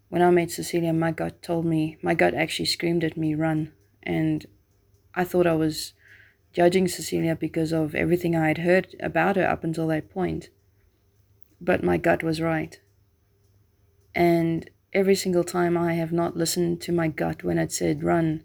when 0.08 0.22
I 0.22 0.30
met 0.30 0.50
Cecilia, 0.50 0.94
my 0.94 1.10
gut 1.10 1.42
told 1.42 1.66
me, 1.66 1.98
my 2.00 2.14
gut 2.14 2.32
actually 2.32 2.64
screamed 2.64 3.04
at 3.04 3.18
me, 3.18 3.34
run. 3.34 3.70
And 4.02 4.46
I 5.14 5.24
thought 5.24 5.46
I 5.46 5.56
was 5.56 5.92
judging 6.54 6.88
Cecilia 6.88 7.36
because 7.36 7.70
of 7.70 7.94
everything 7.94 8.34
I 8.34 8.48
had 8.48 8.58
heard 8.58 8.96
about 8.98 9.36
her 9.36 9.46
up 9.46 9.62
until 9.62 9.88
that 9.88 10.08
point. 10.10 10.48
But 11.60 11.84
my 11.84 11.98
gut 11.98 12.22
was 12.22 12.40
right. 12.40 12.80
And 14.14 14.70
every 14.94 15.14
single 15.14 15.44
time 15.44 15.76
I 15.76 15.92
have 15.92 16.12
not 16.12 16.34
listened 16.34 16.80
to 16.82 16.92
my 16.92 17.08
gut 17.08 17.44
when 17.44 17.58
it 17.58 17.72
said 17.72 18.02
run, 18.02 18.44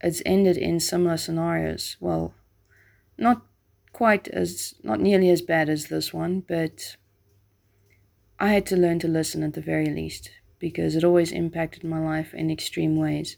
it's 0.00 0.22
ended 0.24 0.56
in 0.56 0.80
similar 0.80 1.18
scenarios. 1.18 1.98
Well, 2.00 2.32
not 3.18 3.42
quite 3.92 4.28
as, 4.28 4.74
not 4.82 5.00
nearly 5.00 5.30
as 5.30 5.42
bad 5.42 5.68
as 5.68 5.86
this 5.86 6.12
one, 6.12 6.40
but 6.40 6.96
I 8.38 8.48
had 8.48 8.66
to 8.66 8.76
learn 8.76 8.98
to 9.00 9.08
listen 9.08 9.42
at 9.42 9.54
the 9.54 9.60
very 9.60 9.86
least 9.86 10.30
because 10.58 10.96
it 10.96 11.04
always 11.04 11.32
impacted 11.32 11.84
my 11.84 11.98
life 11.98 12.34
in 12.34 12.50
extreme 12.50 12.96
ways. 12.96 13.36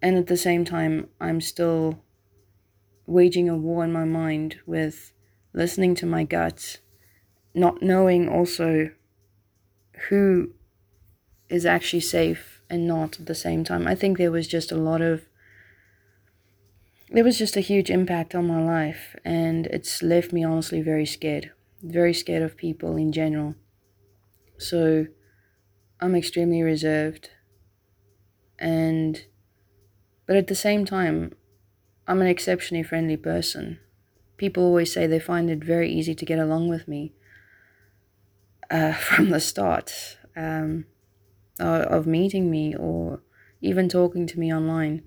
And 0.00 0.16
at 0.16 0.26
the 0.26 0.36
same 0.36 0.64
time, 0.64 1.08
I'm 1.20 1.40
still 1.40 2.02
waging 3.06 3.48
a 3.48 3.56
war 3.56 3.84
in 3.84 3.92
my 3.92 4.04
mind 4.04 4.56
with 4.66 5.12
listening 5.52 5.94
to 5.96 6.06
my 6.06 6.24
gut, 6.24 6.78
not 7.54 7.82
knowing 7.82 8.28
also 8.28 8.90
who 10.08 10.52
is 11.48 11.66
actually 11.66 12.00
safe 12.00 12.62
and 12.70 12.86
not 12.86 13.20
at 13.20 13.26
the 13.26 13.34
same 13.34 13.64
time. 13.64 13.86
I 13.86 13.94
think 13.94 14.16
there 14.16 14.32
was 14.32 14.48
just 14.48 14.72
a 14.72 14.76
lot 14.76 15.02
of 15.02 15.26
there 17.12 17.24
was 17.24 17.38
just 17.38 17.56
a 17.56 17.60
huge 17.60 17.90
impact 17.90 18.34
on 18.34 18.46
my 18.46 18.62
life, 18.62 19.14
and 19.24 19.66
it's 19.66 20.02
left 20.02 20.32
me 20.32 20.44
honestly 20.44 20.82
very 20.82 21.06
scared. 21.06 21.52
Very 21.82 22.14
scared 22.14 22.42
of 22.42 22.56
people 22.56 22.96
in 22.96 23.12
general. 23.12 23.54
So 24.58 25.06
I'm 26.00 26.14
extremely 26.14 26.62
reserved. 26.62 27.30
And, 28.58 29.26
but 30.26 30.36
at 30.36 30.46
the 30.46 30.54
same 30.54 30.84
time, 30.84 31.34
I'm 32.08 32.20
an 32.20 32.26
exceptionally 32.28 32.84
friendly 32.84 33.16
person. 33.16 33.80
People 34.38 34.64
always 34.64 34.92
say 34.92 35.06
they 35.06 35.20
find 35.20 35.50
it 35.50 35.64
very 35.64 35.90
easy 35.92 36.14
to 36.14 36.26
get 36.26 36.38
along 36.40 36.68
with 36.68 36.88
me 36.88 37.14
uh, 38.70 38.92
from 39.08 39.30
the 39.30 39.40
start 39.40 40.18
um, 40.36 40.86
of 41.60 42.06
meeting 42.06 42.50
me 42.50 42.74
or 42.76 43.22
even 43.60 43.88
talking 43.88 44.26
to 44.26 44.38
me 44.38 44.52
online. 44.54 45.02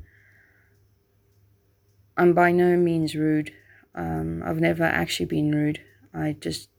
I'm 2.17 2.33
by 2.33 2.51
no 2.51 2.77
means 2.77 3.15
rude. 3.15 3.51
Um, 3.93 4.41
I've 4.45 4.59
never 4.59 4.83
actually 4.83 5.25
been 5.25 5.51
rude. 5.53 5.81
I 6.13 6.35
just, 6.39 6.69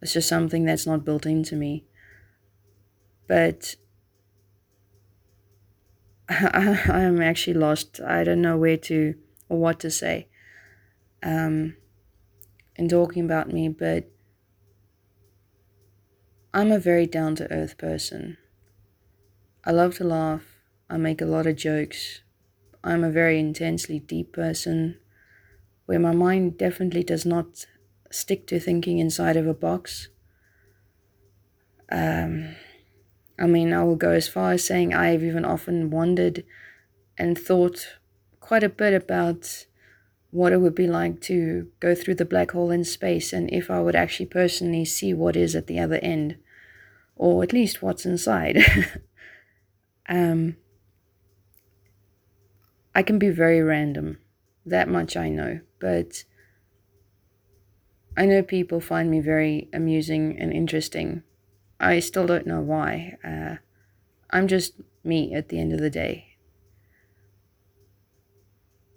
it's 0.00 0.14
just 0.14 0.28
something 0.28 0.64
that's 0.64 0.86
not 0.86 1.04
built 1.04 1.26
into 1.26 1.56
me. 1.56 1.84
But 3.28 3.76
I, 6.28 6.78
am 6.88 7.20
actually 7.20 7.54
lost. 7.54 8.00
I 8.00 8.24
don't 8.24 8.42
know 8.42 8.56
where 8.56 8.76
to 8.76 9.14
or 9.48 9.58
what 9.58 9.80
to 9.80 9.90
say 9.90 10.28
um, 11.22 11.76
in 12.76 12.88
talking 12.88 13.24
about 13.24 13.52
me, 13.52 13.68
but 13.68 14.10
I'm 16.54 16.72
a 16.72 16.78
very 16.78 17.06
down 17.06 17.34
to 17.36 17.52
earth 17.52 17.78
person. 17.78 18.36
I 19.64 19.72
love 19.72 19.96
to 19.96 20.04
laugh. 20.04 20.44
I 20.88 20.96
make 20.96 21.20
a 21.20 21.26
lot 21.26 21.46
of 21.46 21.56
jokes. 21.56 22.22
I'm 22.82 23.04
a 23.04 23.10
very 23.10 23.38
intensely 23.38 23.98
deep 23.98 24.32
person 24.32 24.96
where 25.86 25.98
my 25.98 26.12
mind 26.12 26.56
definitely 26.56 27.02
does 27.02 27.26
not 27.26 27.66
stick 28.10 28.46
to 28.46 28.60
thinking 28.60 28.98
inside 28.98 29.36
of 29.36 29.46
a 29.46 29.54
box. 29.54 30.08
Um, 31.90 32.56
I 33.38 33.46
mean, 33.46 33.72
I 33.72 33.82
will 33.84 33.96
go 33.96 34.10
as 34.10 34.28
far 34.28 34.52
as 34.52 34.64
saying 34.64 34.94
I've 34.94 35.24
even 35.24 35.44
often 35.44 35.90
wondered 35.90 36.44
and 37.18 37.38
thought 37.38 37.96
quite 38.38 38.62
a 38.62 38.68
bit 38.68 38.94
about 38.94 39.66
what 40.30 40.52
it 40.52 40.60
would 40.60 40.74
be 40.74 40.86
like 40.86 41.20
to 41.20 41.68
go 41.80 41.94
through 41.94 42.14
the 42.14 42.24
black 42.24 42.52
hole 42.52 42.70
in 42.70 42.84
space 42.84 43.32
and 43.32 43.52
if 43.52 43.70
I 43.70 43.80
would 43.80 43.96
actually 43.96 44.26
personally 44.26 44.84
see 44.84 45.12
what 45.12 45.36
is 45.36 45.56
at 45.56 45.66
the 45.66 45.80
other 45.80 45.96
end, 45.96 46.36
or 47.16 47.42
at 47.42 47.52
least 47.52 47.82
what's 47.82 48.06
inside. 48.06 48.58
um, 50.08 50.56
I 52.94 53.02
can 53.02 53.18
be 53.18 53.30
very 53.30 53.62
random. 53.62 54.18
That 54.66 54.88
much 54.88 55.16
I 55.16 55.28
know. 55.28 55.60
But 55.80 56.24
I 58.16 58.24
know 58.26 58.42
people 58.42 58.80
find 58.80 59.10
me 59.10 59.18
very 59.20 59.68
amusing 59.72 60.38
and 60.38 60.52
interesting. 60.52 61.22
I 61.80 62.00
still 62.00 62.26
don't 62.26 62.46
know 62.46 62.60
why. 62.60 63.16
Uh, 63.24 63.56
I'm 64.30 64.48
just 64.48 64.74
me 65.04 65.34
at 65.34 65.48
the 65.50 65.58
end 65.60 65.72
of 65.72 65.80
the 65.80 65.90
day. 65.90 66.36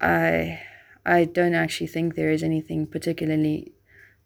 I 0.01 0.62
I 1.06 1.25
don't 1.25 1.56
actually 1.56 1.88
think 1.88 2.13
there 2.15 2.29
is 2.32 2.43
anything 2.43 2.86
particularly 2.88 3.73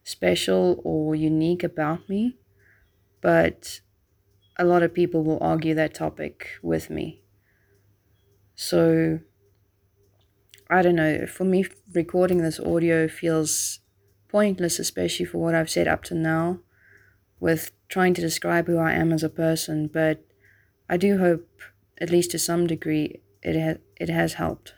special 0.04 0.82
or 0.84 1.16
unique 1.16 1.64
about 1.64 2.10
me, 2.10 2.38
but 3.22 3.82
a 4.58 4.66
lot 4.66 4.84
of 4.84 4.94
people 4.94 5.24
will 5.24 5.40
argue 5.42 5.76
that 5.76 5.94
topic 5.96 6.52
with 6.64 6.90
me. 6.90 7.22
So 8.56 9.20
I 10.70 10.82
don't 10.82 10.96
know, 10.96 11.26
for 11.26 11.46
me, 11.46 11.66
recording 11.94 12.42
this 12.42 12.60
audio 12.60 13.08
feels 13.08 13.80
pointless, 14.28 14.80
especially 14.80 15.26
for 15.26 15.38
what 15.38 15.56
I've 15.56 15.70
said 15.70 15.88
up 15.88 16.04
to 16.06 16.16
now, 16.16 16.60
with 17.40 17.72
trying 17.88 18.14
to 18.16 18.22
describe 18.22 18.68
who 18.68 18.78
I 18.78 18.92
am 18.92 19.14
as 19.14 19.24
a 19.24 19.30
person. 19.30 19.88
But 19.88 20.26
I 20.90 20.98
do 20.98 21.20
hope, 21.20 21.48
at 22.00 22.10
least 22.10 22.32
to 22.32 22.40
some 22.40 22.68
degree, 22.68 23.22
it, 23.42 23.58
ha- 23.58 23.82
it 23.96 24.10
has 24.10 24.34
helped. 24.34 24.74